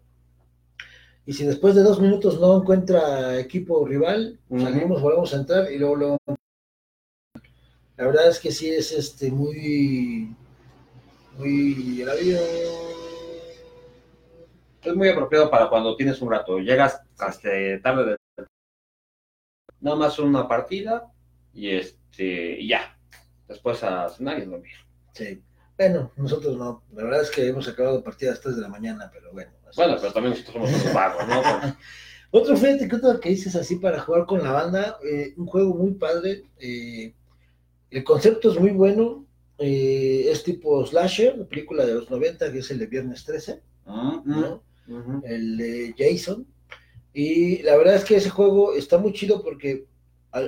[1.28, 5.78] y si después de dos minutos no encuentra equipo rival, salimos, volvemos a entrar y
[5.78, 6.18] luego, luego,
[7.98, 10.34] La verdad es que sí es este muy.
[11.38, 12.02] Muy.
[14.82, 16.60] Es muy apropiado para cuando tienes un rato.
[16.60, 17.50] Llegas hasta
[17.84, 18.46] tarde de.
[19.82, 21.12] Nada más una partida
[21.54, 22.62] y este.
[22.62, 22.98] Y ya.
[23.50, 24.78] Después a cenar y dormir.
[25.12, 25.44] Sí.
[25.78, 26.84] Bueno, nosotros no.
[26.94, 29.52] La verdad es que hemos acabado partidas 3 de la mañana, pero bueno.
[29.76, 31.78] Bueno, pero también nosotros somos unos vagos, ¿no?
[32.32, 35.74] Otro fíjate que otro que dices así para jugar con la banda, eh, un juego
[35.74, 37.14] muy padre, eh,
[37.90, 39.26] el concepto es muy bueno,
[39.58, 43.62] eh, es tipo slasher, la película de los 90, que es el de Viernes 13,
[43.86, 44.62] ah, ¿no?
[45.24, 46.46] el de Jason,
[47.14, 49.86] y la verdad es que ese juego está muy chido porque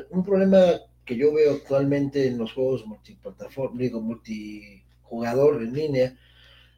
[0.09, 6.17] un problema que yo veo actualmente en los juegos multiplataforma, digo, multi jugador en línea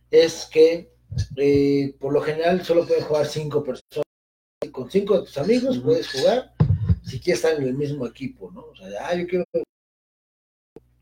[0.10, 0.92] es que
[1.38, 4.06] eh, por lo general solo pueden jugar cinco personas.
[4.72, 6.54] Con cinco de tus amigos puedes jugar
[7.04, 8.62] si quieres estar en el mismo equipo, ¿no?
[8.62, 9.44] O sea, ah, yo quiero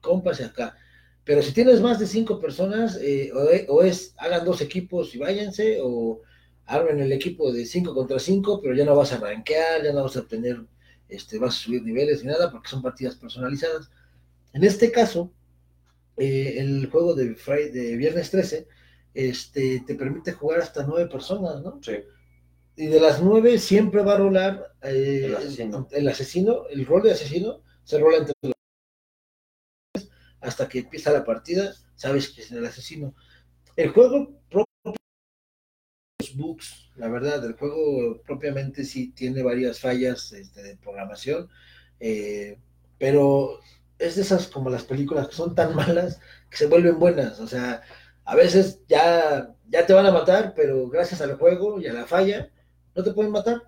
[0.02, 0.76] compas acá.
[1.24, 3.32] Pero si tienes más de cinco personas, eh,
[3.68, 6.22] o, es hagan dos equipos y váyanse, o
[6.66, 10.04] armen el equipo de cinco contra cinco, pero ya no vas a rankear, ya no
[10.04, 10.66] vas a tener,
[11.08, 13.92] este, vas a subir niveles ni nada, porque son partidas personalizadas.
[14.54, 15.32] En este caso,
[16.20, 18.68] eh, el juego de, Friday, de Viernes 13
[19.14, 21.80] este, te permite jugar hasta nueve personas, ¿no?
[21.82, 21.98] Sí.
[22.76, 25.88] Y de las nueve siempre va a rolar eh, el, asesino.
[25.92, 28.54] El, asesino, el rol de asesino, se rola entre los
[30.42, 33.14] hasta que empieza la partida, sabes que es el asesino.
[33.76, 40.78] El juego los bugs, la verdad, el juego propiamente sí tiene varias fallas este, de
[40.78, 41.50] programación,
[42.00, 42.58] eh,
[42.98, 43.60] pero
[44.00, 46.20] es de esas como las películas que son tan malas
[46.50, 47.82] que se vuelven buenas, o sea,
[48.26, 52.06] a veces ya, ya te van a matar, pero gracias al juego y a la
[52.06, 52.50] falla,
[52.96, 53.64] no te pueden matar.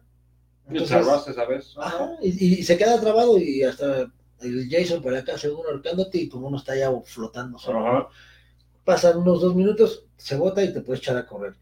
[0.68, 1.76] Entonces, ¿sabes?
[2.22, 4.12] y, se queda trabado y hasta
[4.42, 7.58] el Jason por acá según ahorcándote y como uno está ya flotando
[8.84, 11.54] Pasan unos dos minutos, se bota y te puedes echar a correr.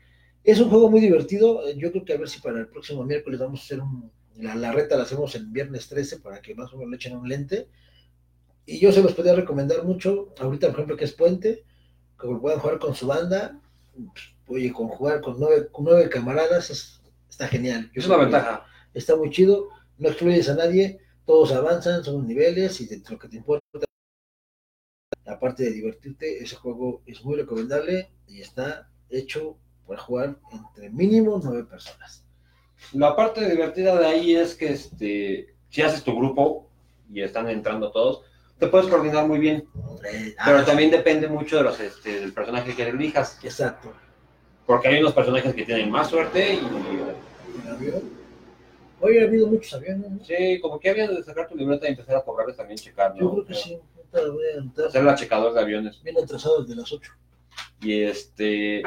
[0.43, 1.70] Es un juego muy divertido.
[1.74, 4.72] Yo creo que a ver si para el próximo miércoles vamos a hacer un, la,
[4.72, 7.67] reta, la hacemos el viernes 13 para que más o menos le echen un lente.
[8.70, 10.34] Y yo se los podría recomendar mucho.
[10.39, 11.63] Ahorita, por ejemplo, que es Puente,
[12.20, 13.59] que puedan jugar con su banda.
[14.47, 17.91] Oye, con jugar con nueve, nueve camaradas está genial.
[17.93, 18.65] es una ventaja.
[18.93, 19.70] Está muy chido.
[19.97, 20.99] No excluyes a nadie
[21.30, 23.63] todos avanzan, son niveles y de lo que te importa,
[25.28, 29.55] aparte de divertirte, ese juego es muy recomendable y está hecho
[29.86, 32.26] para jugar entre mínimo nueve personas.
[32.93, 36.67] La parte divertida de ahí es que este, si haces tu grupo
[37.13, 38.24] y están entrando todos,
[38.60, 39.68] te puedes coordinar muy bien.
[40.12, 43.39] Eh, pero ah, también depende mucho de los, este, del personaje que elijas.
[43.43, 43.93] Exacto.
[44.66, 46.68] Porque hay unos personajes que tienen más suerte y...
[49.01, 50.24] Hoy ha habido muchos aviones, ¿no?
[50.26, 53.22] Sí, como que había de sacar tu libreta y empezar a cobrarles también checar, ¿no?
[53.22, 53.80] Yo creo que sí.
[54.12, 56.03] Voy a Hacer la checador de aviones.
[56.03, 57.12] Bien atrasado de las 8.
[57.82, 58.84] Y este...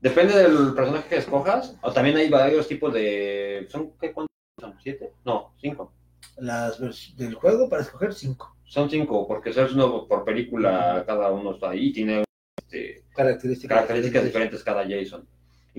[0.00, 3.66] Depende del personaje que escojas, o también hay varios tipos de...
[3.70, 4.12] ¿Son qué?
[4.12, 4.30] ¿Cuántos
[4.60, 4.76] son?
[4.80, 5.12] ¿Siete?
[5.24, 5.92] No, cinco.
[6.40, 6.78] Las
[7.16, 8.56] del juego para escoger cinco.
[8.64, 12.24] Son cinco, porque es uno por película, cada uno está ahí, tiene
[12.56, 15.26] este, características, características diferentes cada Jason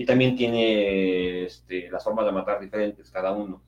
[0.00, 3.62] y también tiene este, las formas de matar diferentes cada uno.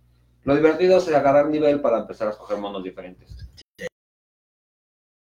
[0.45, 3.49] Lo divertido es agarrar nivel para empezar a escoger monos diferentes.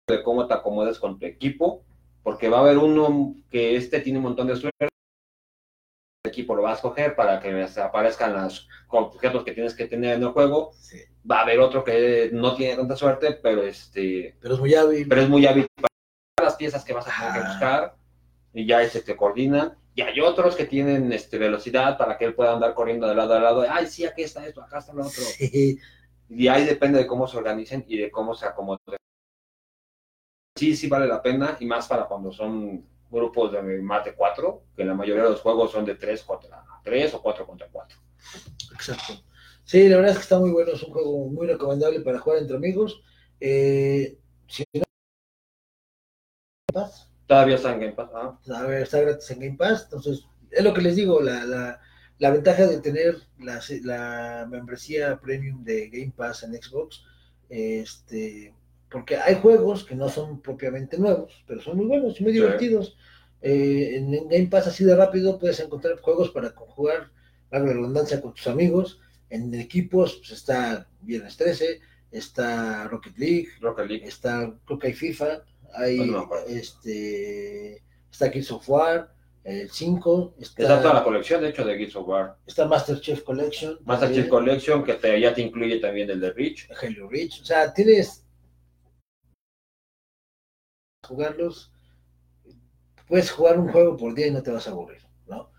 [0.09, 1.85] De cómo te acomodes con tu equipo,
[2.23, 4.89] porque va a haber uno que este tiene un montón de suerte.
[6.25, 10.22] Equipo lo va a escoger para que aparezcan los objetos que tienes que tener en
[10.22, 10.72] el juego.
[11.31, 14.37] Va a haber otro que no tiene tanta suerte, pero este.
[14.41, 15.07] Pero es muy hábil.
[15.09, 17.97] Pero es muy hábil para las piezas que vas a tener que buscar.
[18.55, 22.35] Y ya se te coordinan y hay otros que tienen este, velocidad para que él
[22.35, 23.64] pueda andar corriendo de lado a lado.
[23.68, 25.22] Ay, sí, aquí está esto, acá está lo otro.
[26.29, 28.81] Y ahí depende de cómo se organicen y de cómo se acomoden.
[30.57, 32.85] Sí, sí vale la pena, y más para cuando son
[33.15, 36.65] grupos de más de cuatro, que la mayoría de los juegos son de tres contra
[36.83, 37.97] tres o cuatro contra cuatro.
[38.75, 39.25] Exacto.
[39.65, 42.41] Sí, la verdad es que está muy bueno, es un juego muy recomendable para jugar
[42.41, 43.01] entre amigos.
[43.41, 44.85] Eh, si no,
[47.27, 48.11] Todavía está en Game Pass.
[48.43, 49.85] Está gratis en Game Pass.
[49.85, 51.81] Entonces, es lo que les digo, la, la,
[52.19, 57.03] la ventaja de tener la, la, membresía premium de Game Pass en Xbox,
[57.49, 58.55] este,
[58.95, 62.97] porque hay juegos que no son propiamente nuevos, pero son muy buenos y muy divertidos.
[63.43, 67.11] Eh, en, Game Pass así de rápido puedes encontrar juegos para jugar,
[67.51, 69.01] la redundancia, con tus amigos.
[69.31, 71.81] En equipos pues está Viernes 13,
[72.13, 74.07] está Rocket League, Rocket League.
[74.07, 75.43] está, creo que hay FIFA,
[75.73, 76.15] hay
[76.47, 77.83] este
[78.13, 80.37] está Gears of War, el 5.
[80.39, 82.37] Está, toda la colección, de hecho, de Gears of War.
[82.47, 83.77] Está Master Chief Collection.
[83.85, 86.69] Master Chief Collection, que ya te incluye también el de Reach.
[86.81, 87.43] Halo Reach.
[87.43, 88.24] O sea, tienes.
[91.05, 91.73] Jugarlos.
[93.07, 95.51] Puedes jugar un juego por día y no te vas a aburrir, ¿no?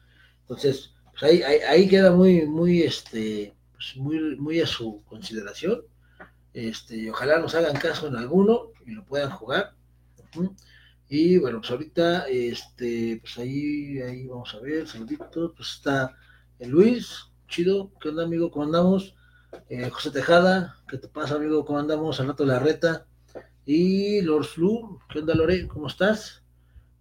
[0.41, 5.81] Entonces, pues ahí, ahí, queda muy, muy, este, pues muy, muy a su consideración.
[6.53, 9.75] Este, ojalá nos hagan caso en alguno y lo puedan jugar.
[11.07, 16.15] Y bueno, pues ahorita, este, pues ahí, ahí vamos a ver, saluditos, pues está
[16.59, 18.49] el Luis, chido, ¿qué onda amigo?
[18.49, 19.15] ¿Cómo andamos?
[19.69, 21.63] Eh, José Tejada, ¿qué te pasa amigo?
[21.65, 22.19] ¿Cómo andamos?
[22.19, 22.59] Al rato la.
[23.67, 25.67] Y Lord Flu, ¿qué onda Lore?
[25.67, 26.43] ¿Cómo estás?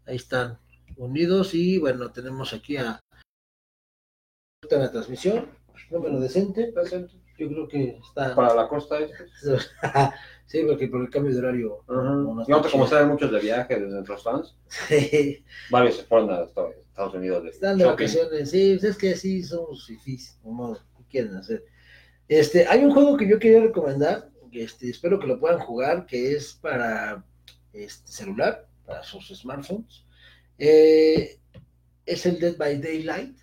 [0.07, 0.59] Ahí están,
[0.97, 3.01] unidos y bueno, tenemos aquí a
[4.71, 5.47] la transmisión.
[5.91, 6.73] número decente.
[7.37, 8.35] Yo creo que está.
[8.35, 9.27] Para la costa este.
[10.47, 11.85] sí, porque por el cambio de horario.
[11.87, 12.67] Uh -huh.
[12.67, 14.57] Y como saben muchos de viaje desde nuestros fans.
[14.69, 15.45] Sí.
[15.71, 17.43] Varios se fueron a Estados Unidos.
[17.43, 20.79] De Están de vacaciones, sí, pues es que sí somos fifís, como
[21.11, 21.63] quieren hacer.
[22.29, 26.33] Este, hay un juego que yo quería recomendar, este, espero que lo puedan jugar, que
[26.33, 27.25] es para
[27.73, 30.05] este, celular, para sus smartphones.
[30.59, 31.39] Eh,
[32.07, 33.37] es el Dead by Daylight.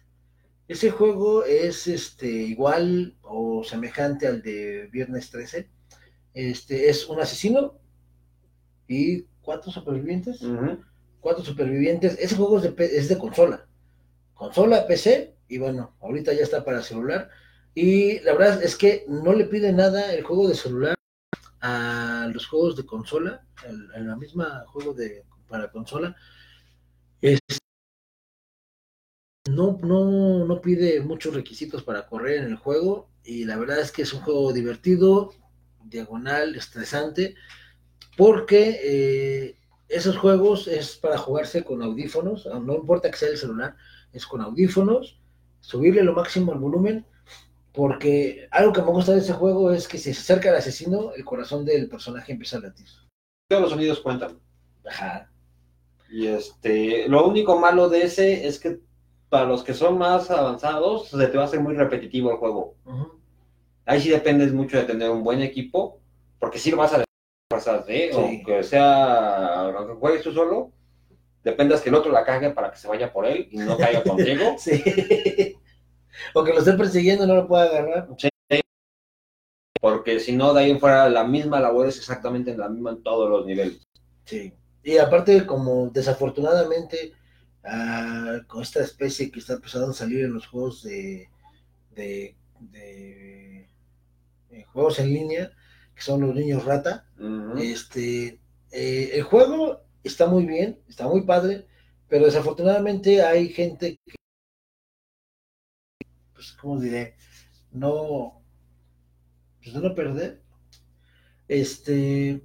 [0.67, 5.69] Ese juego es este, igual o semejante al de Viernes 13.
[6.33, 7.77] Este, es un asesino
[8.87, 10.41] y cuatro supervivientes.
[11.19, 12.17] Cuatro supervivientes.
[12.19, 13.67] Ese juego es de, es de consola.
[14.33, 17.29] Consola, PC, y bueno, ahorita ya está para celular.
[17.75, 20.95] Y la verdad es que no le pide nada el juego de celular
[21.61, 23.45] a los juegos de consola,
[23.95, 26.15] en la misma juego de para consola.
[27.21, 27.39] Es,
[29.49, 33.91] no, no, no pide muchos requisitos para correr en el juego y la verdad es
[33.91, 35.33] que es un juego divertido,
[35.83, 37.35] diagonal, estresante,
[38.17, 39.57] porque eh,
[39.87, 43.75] esos juegos es para jugarse con audífonos, no importa que sea el celular,
[44.13, 45.19] es con audífonos,
[45.59, 47.05] subirle lo máximo al volumen,
[47.73, 51.13] porque algo que me gusta de ese juego es que si se acerca al asesino,
[51.13, 52.87] el corazón del personaje empieza a latir.
[53.47, 54.39] Todos los sonidos cuentan.
[54.85, 55.29] Ajá.
[56.09, 58.79] Y este, lo único malo de ese es que
[59.29, 62.75] para los que son más avanzados, se te va a hacer muy repetitivo el juego.
[63.85, 66.01] Ahí sí dependes mucho de tener un buen equipo,
[66.37, 67.03] porque si lo vas a
[67.47, 70.71] pasar de, aunque sea, aunque juegues tú solo,
[71.45, 74.03] dependas que el otro la cague para que se vaya por él y no caiga
[74.03, 74.55] contigo.
[74.57, 74.83] sí.
[76.33, 78.09] O que lo esté persiguiendo no lo pueda agarrar.
[78.17, 78.29] Sí.
[79.79, 83.03] Porque si no, de ahí en fuera la misma labor es exactamente la misma en
[83.03, 83.81] todos los niveles.
[84.25, 84.53] Sí.
[84.83, 87.13] Y aparte, como desafortunadamente
[88.47, 91.29] con esta especie que está empezando a salir en los juegos de,
[91.91, 92.35] de,
[94.73, 95.51] juegos en línea,
[95.95, 97.05] que son los niños rata.
[97.57, 98.39] Este,
[98.71, 101.67] eh, el juego está muy bien, está muy padre,
[102.07, 104.15] pero desafortunadamente hay gente que,
[106.41, 107.15] pues, ¿cómo diré?
[107.71, 108.41] No,
[109.63, 110.41] pues no perder.
[111.47, 112.41] Este,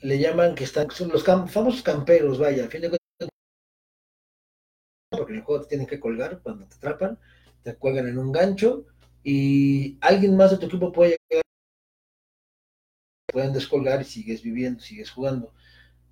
[0.00, 2.96] le llaman que están, son los famosos camperos, vaya, a fin de
[5.10, 7.18] porque en el juego te tienen que colgar cuando te atrapan,
[7.62, 8.86] te cuelgan en un gancho
[9.24, 11.42] y alguien más de tu equipo puede llegar,
[13.32, 15.52] pueden descolgar y sigues viviendo, sigues jugando.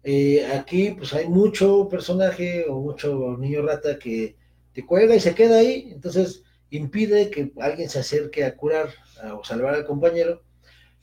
[0.02, 4.36] Eh, aquí pues hay mucho personaje o mucho niño rata que
[4.72, 8.88] te cuelga y se queda ahí, entonces impide que alguien se acerque a curar
[9.32, 10.42] o salvar al compañero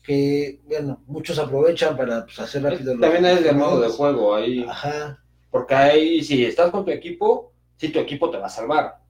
[0.04, 2.98] que, bueno, muchos aprovechan para pues, hacer rápido.
[3.00, 4.66] También es de modo de juego ahí.
[4.68, 5.24] Ajá.
[5.50, 9.02] Porque ahí, si estás con tu equipo, si tu equipo te va a salvar.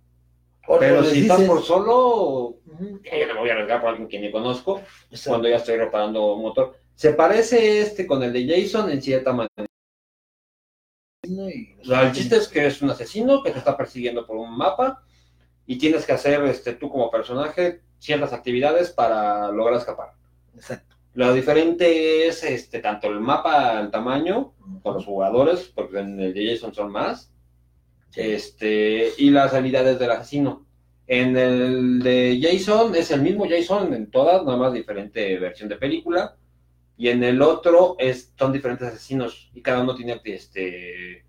[0.80, 4.32] Pero si estás por solo, yo no me voy a arriesgar por alguien que ni
[4.32, 4.82] conozco
[5.26, 6.78] cuando ya estoy reparando un motor.
[6.95, 9.66] Se parece este con el de Jason en cierta manera.
[11.24, 15.04] el chiste es que es un asesino que te está persiguiendo por un mapa
[15.72, 20.09] y tienes que hacer este, tú como personaje ciertas actividades para lograr escapar.
[20.53, 20.97] Exacto.
[21.13, 24.53] Lo diferente es este, tanto el mapa, el tamaño,
[24.84, 27.32] con los jugadores, porque en el de Jason son más,
[28.17, 30.65] este, y las habilidades del asesino.
[31.07, 35.78] En el de Jason es el mismo Jason en todas, nada más diferente versión de
[35.78, 36.36] película.
[36.97, 41.24] Y en el otro es, son diferentes asesinos y cada uno tiene este,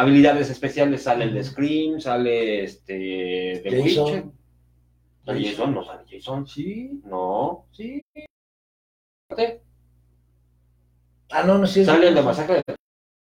[0.00, 1.02] habilidades especiales.
[1.04, 4.32] Sale el de Scream, sale este de Jason.
[5.26, 6.46] Jason, no sale Jason.
[6.46, 7.00] Sí.
[7.04, 7.66] No.
[7.72, 8.02] Sí.
[11.30, 11.84] Ah, no, no, sí.
[11.84, 12.62] Sale el de Masacre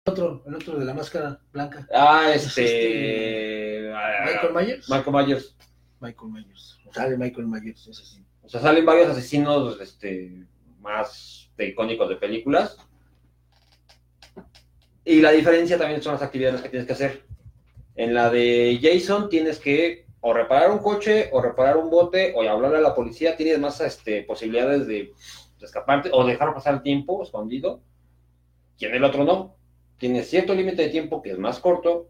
[0.07, 1.87] otro, el otro de la máscara blanca.
[1.93, 3.91] Ah, este.
[4.25, 4.89] Michael Myers.
[4.89, 5.55] Michael Myers.
[5.99, 6.79] Michael Myers.
[6.91, 7.87] Sale Michael Myers.
[8.43, 10.45] O sea, salen varios asesinos este,
[10.79, 12.77] más icónicos de películas.
[15.07, 17.23] Y la diferencia también son las actividades que tienes que hacer.
[17.95, 22.41] En la de Jason tienes que o reparar un coche, o reparar un bote, o
[22.41, 23.37] hablarle a la policía.
[23.37, 25.13] Tienes más este, posibilidades de,
[25.59, 27.81] de escaparte o dejar pasar el tiempo escondido.
[28.77, 29.57] Y en el otro no
[29.97, 32.09] tienes cierto límite de tiempo que es más corto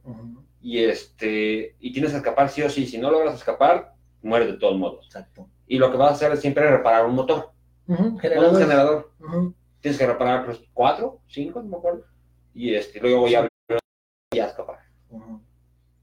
[0.61, 2.85] y este y tienes que escapar sí o sí.
[2.85, 5.05] Si no logras escapar, mueres de todos modos.
[5.05, 5.47] Exacto.
[5.67, 7.51] Y lo que vas a hacer es siempre reparar un motor.
[8.53, 9.11] un generador.
[9.79, 12.03] Tienes que reparar pues, cuatro, cinco, no me acuerdo.
[12.57, 14.79] Y este, luego voy a, a escapar.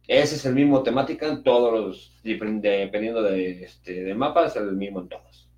[0.07, 4.77] Ese es el mismo temática en todos los, dependiendo de, este, de mapas, es el
[4.77, 5.49] mismo en todos.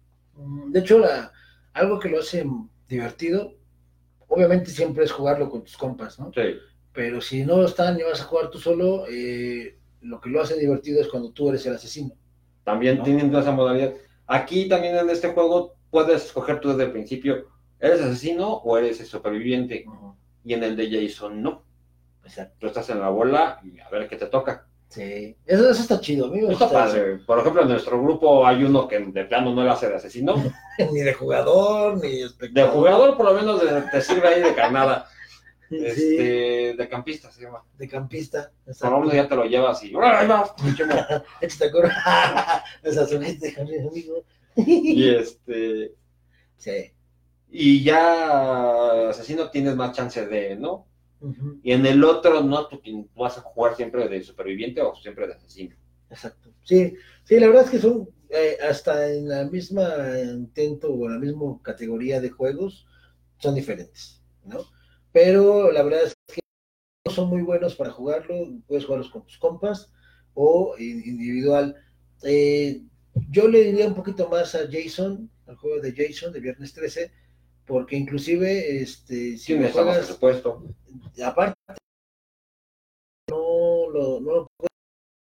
[0.69, 1.33] De hecho, la,
[1.75, 2.47] algo que lo hace
[2.89, 3.55] divertido
[4.29, 6.33] obviamente siempre es jugarlo con tus compas, ¿no?
[6.35, 6.57] Sí.
[6.93, 10.59] Pero si no están y vas a jugar tú solo, eh, lo que lo hace
[10.59, 12.15] divertido es cuando tú eres el asesino.
[12.65, 13.95] También tienen esa modalidad.
[14.27, 18.99] Aquí también en este juego puedes escoger tú desde el principio, ¿eres asesino o eres
[19.01, 19.85] el superviviente?
[20.47, 21.65] Y en el de Jason no.
[22.25, 22.55] Exacto.
[22.61, 24.69] Tú estás en la bola y a ver qué te toca.
[24.89, 26.53] Sí, eso, está chido, amigo.
[26.53, 27.17] Está padre.
[27.27, 30.37] Por ejemplo, en nuestro grupo hay uno que de plano no lo hace de asesino.
[30.93, 35.09] ni de jugador, ni de De jugador, por lo menos te sirve ahí de carnada.
[35.69, 37.65] Este, de campista se llama.
[37.77, 38.53] De campista.
[38.79, 39.93] Por lo menos ya te lo llevas y.
[40.01, 40.55] ¡Ahí va!
[41.41, 43.03] Esa
[43.59, 44.25] amigo.
[44.55, 45.93] y este.
[46.57, 46.93] Sí.
[47.59, 50.87] Y ya asesino tienes más chance de, ¿no?
[51.63, 55.33] Y en el otro, no, tú, vas a jugar siempre de superviviente o siempre de
[55.33, 55.75] asesino.
[56.11, 56.53] Exacto.
[56.63, 56.93] Sí,
[57.25, 59.89] sí, la verdad es que son eh, hasta en la misma
[60.35, 62.87] intento o en la misma categoría de juegos,
[63.39, 64.59] son diferentes, ¿no?
[65.11, 66.43] Pero la verdad es que
[67.07, 68.35] no son muy buenos para jugarlo,
[68.67, 69.91] puedes jugarlos con tus compas
[70.35, 71.75] o individual.
[72.23, 72.83] Eh,
[73.31, 77.11] yo le diría un poquito más a Jason, al juego de Jason de Viernes 13,
[77.67, 80.63] porque inclusive este si me juegas supuesto
[81.25, 81.57] aparte
[83.29, 84.47] no lo no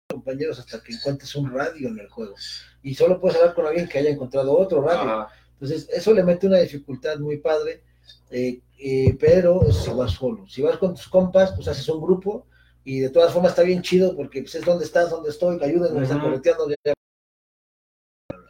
[0.09, 2.35] compañeros hasta que encuentres un radio en el juego.
[2.81, 5.27] Y solo puedes hablar con alguien que haya encontrado otro radio.
[5.53, 7.83] Entonces eso le mete una dificultad muy padre
[8.29, 10.47] eh, eh, pero si vas solo.
[10.47, 12.47] Si vas con tus compas pues haces un grupo
[12.83, 15.95] y de todas formas está bien chido porque pues, es donde estás donde estoy ayuden
[15.95, 16.41] uh -huh.
[16.85, 16.93] ya,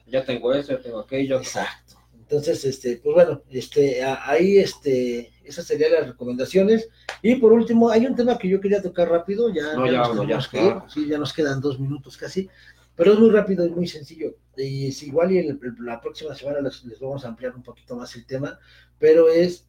[0.08, 1.38] ya tengo eso ya tengo aquello.
[1.38, 6.90] Exacto entonces, este, pues bueno, este, ahí, este, esas serían las recomendaciones.
[7.22, 10.50] Y por último, hay un tema que yo quería tocar rápido, ya, ya, nos
[10.92, 12.50] sí, ya nos quedan dos minutos casi,
[12.96, 14.38] pero es muy rápido y muy sencillo.
[14.58, 18.26] Y es igual y la próxima semana les, vamos a ampliar un poquito más el
[18.26, 18.58] tema,
[18.98, 19.68] pero es,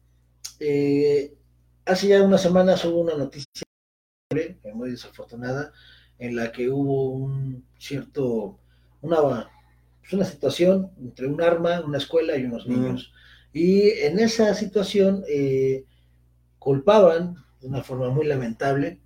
[0.59, 1.35] eh,
[1.85, 3.53] hace ya unas semanas hubo una noticia
[4.73, 5.71] muy desafortunada
[6.17, 8.57] en la que hubo un cierto,
[9.01, 9.47] una
[10.07, 13.11] es una situación entre un arma, una escuela y unos niños.
[13.51, 15.83] Y en esa situación eh,
[16.59, 19.01] culpaban de una forma muy lamentable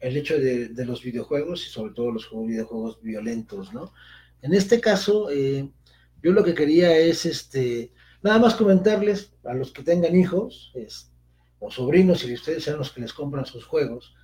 [0.00, 3.92] el hecho de, los videojuegos y sobre todo los videojuegos violentos, ¿no?
[4.42, 5.70] En este caso, eh,
[6.22, 7.92] yo lo que quería es, este,
[8.22, 10.72] nada más comentarles a los que tengan hijos
[11.60, 14.14] o sobrinos, y ustedes sean los que les compran sus juegos,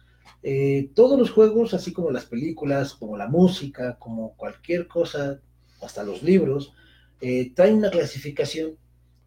[0.42, 5.40] eh, todos los juegos, así como las películas, como la música, como cualquier cosa,
[5.80, 6.74] hasta los libros,
[7.20, 8.76] eh, traen una clasificación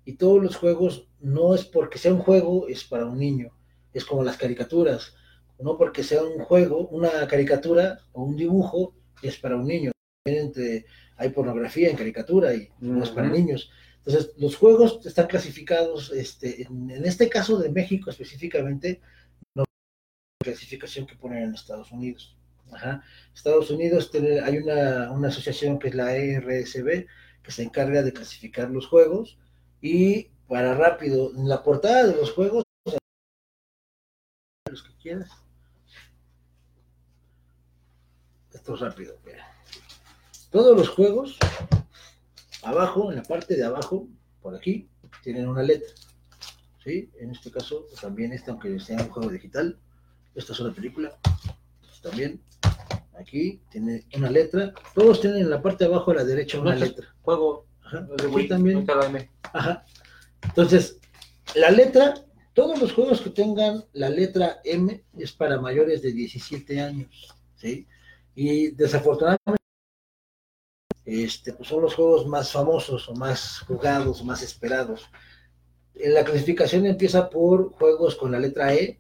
[0.04, 3.52] y todos los juegos no es porque sea un juego, es para un niño.
[3.94, 5.16] Es como las caricaturas,
[5.60, 9.92] no porque sea un juego, una caricatura o un dibujo, es para un niño.
[11.18, 13.72] hay pornografía en caricatura y no es para niños.
[14.06, 19.02] Entonces, los juegos están clasificados, este, en, en, este caso de México específicamente,
[20.46, 22.36] clasificación que ponen en Estados Unidos.
[23.34, 27.08] Estados Unidos tiene, hay una, asociación que es la ERSB
[27.44, 29.38] que se encarga de clasificar los juegos
[29.82, 32.64] y para rápido, en la portada de los juegos,
[34.70, 35.30] los que quieras.
[38.54, 39.16] Esto es rápido.
[40.52, 41.38] Todos los juegos,
[42.64, 44.08] abajo, en la parte de abajo,
[44.42, 44.88] por aquí,
[45.24, 45.90] tienen una letra.
[46.84, 47.10] ¿Sí?
[47.20, 49.80] En este caso, también este, aunque sea un juego digital,
[50.36, 51.18] esta es una película.
[52.02, 52.42] También.
[53.18, 54.74] Aquí tiene una letra.
[54.94, 57.16] Todos tienen en la parte de abajo a la derecha una letra.
[57.22, 57.66] Juego.
[57.82, 58.08] Ajá.
[58.14, 58.86] Aquí también.
[59.54, 59.86] Ajá.
[60.44, 61.00] Entonces,
[61.56, 62.14] la letra,
[62.54, 67.34] todos los juegos que tengan la letra M es para mayores de 17 años.
[67.56, 67.88] ¿sí?
[68.36, 69.64] Y desafortunadamente,
[71.06, 75.10] este, pues son los juegos más famosos o más jugados, más esperados.
[75.94, 79.00] En la clasificación empieza por juegos con la letra E,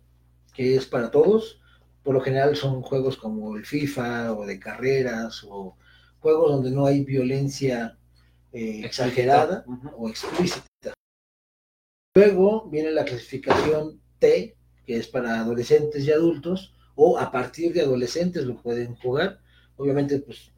[0.55, 1.59] que es para todos.
[2.03, 5.75] Por lo general son juegos como el FIFA o de carreras o
[6.19, 7.97] juegos donde no hay violencia
[8.53, 9.65] eh, exagerada
[9.97, 10.93] o explícita.
[12.15, 17.81] Luego viene la clasificación T, que es para adolescentes y adultos, o a partir de
[17.81, 19.39] adolescentes lo pueden jugar.
[19.75, 20.51] Obviamente, pues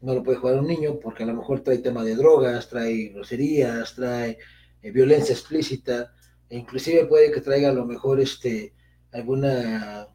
[0.00, 3.08] no lo puede jugar un niño porque a lo mejor trae tema de drogas, trae
[3.08, 4.38] groserías, trae
[4.82, 6.12] eh, violencia explícita,
[6.48, 8.72] e inclusive puede que traiga a lo mejor este
[9.12, 10.08] alguna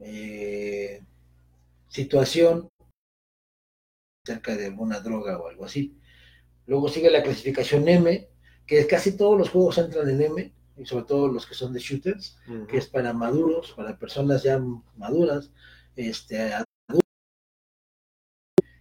[0.00, 1.02] eh,
[1.88, 2.68] situación
[4.24, 5.98] cerca de alguna droga o algo así.
[6.66, 8.28] Luego sigue la clasificación M,
[8.66, 11.80] que casi todos los juegos entran en M, y sobre todo los que son de
[11.80, 12.38] shooters,
[12.68, 14.58] que es para maduros, para personas ya
[14.96, 15.50] maduras,
[15.96, 16.52] este,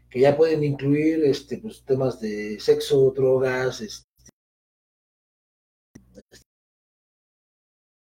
[0.09, 4.07] que ya pueden incluir este, pues, temas de sexo, drogas, este,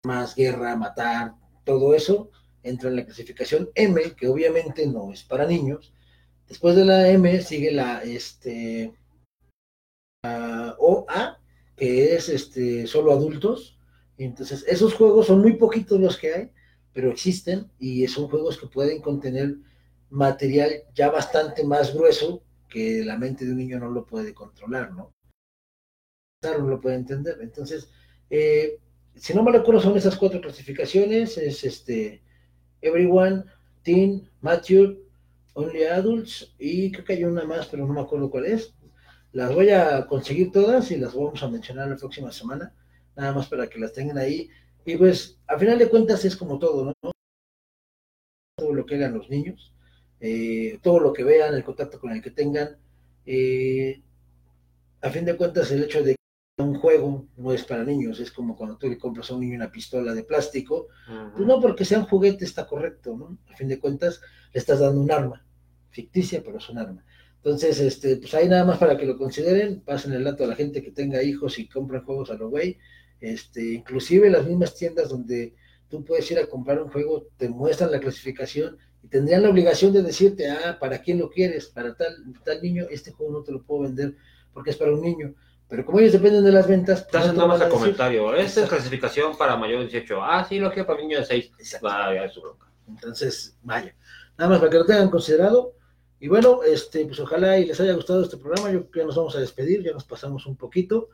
[0.04, 1.34] más guerra, matar,
[1.64, 2.30] todo eso
[2.62, 5.94] entra en la clasificación M, que obviamente no es para niños,
[6.48, 8.94] Después de la M sigue la este
[10.22, 11.40] OA,
[11.76, 13.78] que es este solo adultos.
[14.18, 16.50] Entonces, esos juegos son muy poquitos los que hay,
[16.92, 19.56] pero existen y son juegos que pueden contener
[20.10, 24.92] material ya bastante más grueso que la mente de un niño no lo puede controlar,
[24.92, 25.12] ¿no?
[26.42, 27.38] No lo puede entender.
[27.40, 27.90] Entonces,
[28.30, 28.78] eh,
[29.16, 32.22] si no me recuerdo, son esas cuatro clasificaciones, es este
[32.80, 33.44] Everyone,
[33.82, 34.98] Teen, Mature,
[35.54, 38.74] Only Adults y creo que hay una más, pero no me acuerdo cuál es.
[39.32, 42.72] Las voy a conseguir todas y las vamos a mencionar la próxima semana,
[43.16, 44.48] nada más para que las tengan ahí.
[44.84, 47.12] Y pues, a final de cuentas es como todo, ¿no?
[48.56, 49.72] Todo lo que hagan los niños,
[50.20, 52.76] eh, todo lo que vean, el contacto con el que tengan.
[53.26, 54.02] Eh,
[55.00, 56.16] a fin de cuentas, el hecho de
[56.57, 59.57] un juego no es para niños, es como cuando tú le compras a un niño
[59.57, 60.88] una pistola de plástico,
[61.34, 63.38] pues no porque sea un juguete está correcto, ¿no?
[63.52, 64.20] A fin de cuentas
[64.52, 65.44] le estás dando un arma,
[65.90, 67.05] ficticia, pero es un arma.
[67.36, 70.55] Entonces, este, pues ahí nada más para que lo consideren, pasen el dato a la
[70.55, 72.78] gente que tenga hijos y compren juegos a lo güey,
[73.20, 75.55] este, inclusive las mismas tiendas donde
[75.88, 79.92] tú puedes ir a comprar un juego, te muestran la clasificación y tendrían la obligación
[79.92, 81.66] de decirte, ah, ¿para quién lo quieres?
[81.66, 84.14] Para tal, tal niño, este juego no te lo puedo vender
[84.52, 85.34] porque es para un niño
[85.68, 87.00] pero como ellos dependen de las ventas.
[87.00, 88.34] Estás pues, nada más a comentario.
[88.34, 90.22] Esta es clasificación para mayor de 18.
[90.22, 91.80] Ah, sí, lo quiero para niño de 6.
[91.80, 92.66] Vaya, su bronca.
[92.88, 93.94] Entonces, vaya.
[94.36, 95.74] Nada más para que lo tengan considerado.
[96.20, 98.70] Y bueno, este, pues ojalá y les haya gustado este programa.
[98.70, 101.10] Yo creo que ya nos vamos a despedir, ya nos pasamos un poquito.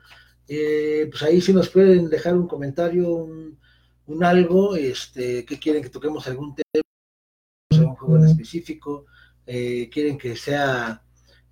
[0.48, 3.59] Eh, pues ahí sí nos pueden dejar un comentario, un,
[4.07, 9.07] un algo, este, que quieren que toquemos algún tema, un juego en específico,
[9.46, 11.03] eh, quieren que sea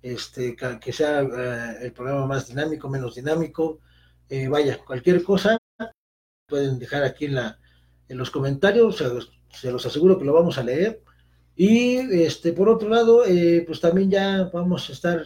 [0.01, 3.79] este, que sea eh, el programa más dinámico, menos dinámico,
[4.29, 5.57] eh, vaya, cualquier cosa
[6.47, 7.59] pueden dejar aquí en, la,
[8.07, 8.97] en los comentarios,
[9.51, 11.01] se los, aseguro que lo vamos a leer.
[11.55, 15.23] Y este, por otro lado, eh, pues también ya vamos a estar,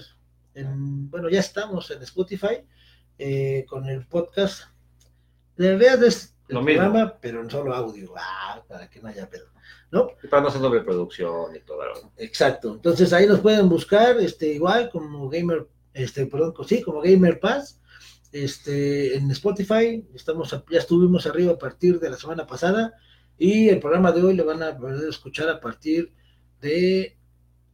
[0.56, 2.66] en, bueno, ya estamos en Spotify
[3.68, 4.64] con el podcast.
[5.56, 5.78] De
[6.48, 9.48] el programa, pero en solo audio, ah, para que no haya pedo.
[9.92, 10.10] ¿no?
[10.24, 11.82] Y para no hacer doble producción y todo.
[12.18, 12.74] Exacto.
[12.74, 17.80] Entonces ahí nos pueden buscar, este, igual como Gamer, este, perdón, sí, como Gamer Pass,
[18.32, 20.04] este, en Spotify.
[20.16, 22.94] Estamos, ya estuvimos arriba a partir de la semana pasada
[23.38, 26.12] y el programa de hoy lo van a poder escuchar a partir
[26.60, 27.16] de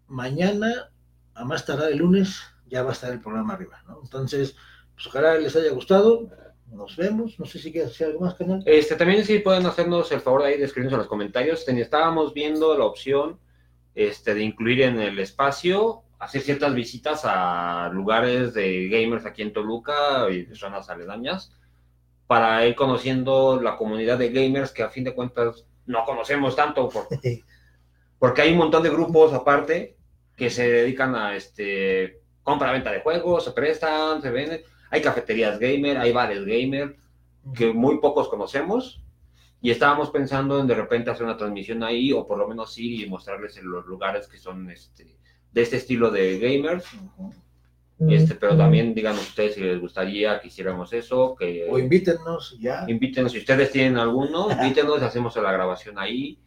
[0.08, 0.92] mañana,
[1.36, 4.02] a más tardar el lunes, ya va a estar el programa arriba, ¿no?
[4.04, 4.56] Entonces,
[4.94, 6.30] pues ojalá les haya gustado
[6.72, 7.40] nos vemos.
[7.40, 8.64] No sé si quieres decir algo más, canal.
[8.66, 11.68] Este, también sí pueden hacernos el favor de ahí de escribirnos en los comentarios.
[11.68, 13.40] Estábamos viendo la opción
[13.96, 19.54] este, de incluir en el espacio, hacer ciertas visitas a lugares de gamers aquí en
[19.54, 21.54] Toluca y zonas aledañas,
[22.28, 26.90] para ir conociendo la comunidad de gamers que a fin de cuentas no conocemos tanto,
[28.20, 29.98] porque hay un montón de grupos aparte
[30.36, 35.98] que se dedican a este compra-venta de juegos, se prestan, se venden hay cafeterías gamer,
[35.98, 36.96] hay bares gamer,
[37.56, 39.02] que muy pocos conocemos.
[39.62, 43.02] Y estábamos pensando en de repente hacer una transmisión ahí, o por lo menos ir
[43.02, 45.18] y mostrarles en los lugares que son este,
[45.52, 46.86] de este estilo de gamers.
[48.08, 51.36] Este, pero también díganos ustedes si les gustaría que hiciéramos eso.
[51.36, 52.86] Que, o invítenos ya.
[52.88, 56.40] Invítenos, si ustedes tienen alguno, invítenos, hacemos la grabación ahí.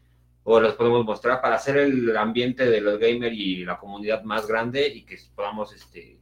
[0.45, 4.49] O les podemos mostrar para hacer el ambiente de los gamers y la comunidad más
[4.49, 6.19] grande y que podamos este,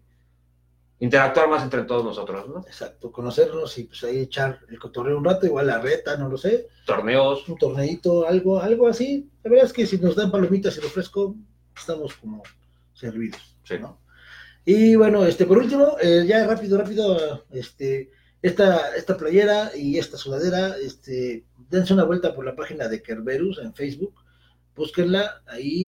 [1.00, 2.60] interactuar más entre todos nosotros, ¿no?
[2.60, 6.36] Exacto, conocernos y pues ahí echar el cotorreo un rato, igual la reta, no lo
[6.36, 6.68] sé.
[6.84, 7.48] Torneos.
[7.48, 9.30] Un torneito, algo, algo así.
[9.42, 11.34] La verdad es que si nos dan palomitas y refresco,
[11.74, 12.42] estamos como
[12.92, 13.78] servidos, sí.
[13.80, 13.98] ¿no?
[14.66, 18.10] Y bueno, este, por último, eh, ya rápido, rápido, este,
[18.42, 23.58] esta, esta playera y esta sudadera, este, dense una vuelta por la página de Kerberus
[23.58, 24.14] en Facebook,
[24.76, 25.82] búsquenla ahí,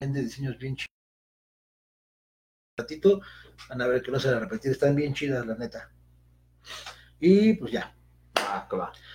[0.00, 0.96] vende diseños bien chidos
[2.78, 3.20] ratito,
[3.68, 5.90] van a ver que no se van a repetir, están bien chidas, la neta.
[7.20, 7.94] Y pues ya.
[8.34, 8.68] Ah.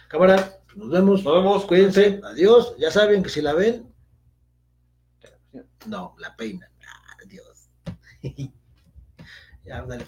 [0.08, 1.24] Cámara, nos vemos.
[1.24, 1.66] Nos vemos.
[1.66, 2.20] Cuídense.
[2.24, 2.76] Adiós.
[2.78, 3.94] Ya saben que si la ven.
[5.86, 6.70] No, la peinan.
[7.24, 7.70] Adiós.
[9.66, 10.06] ya, dale.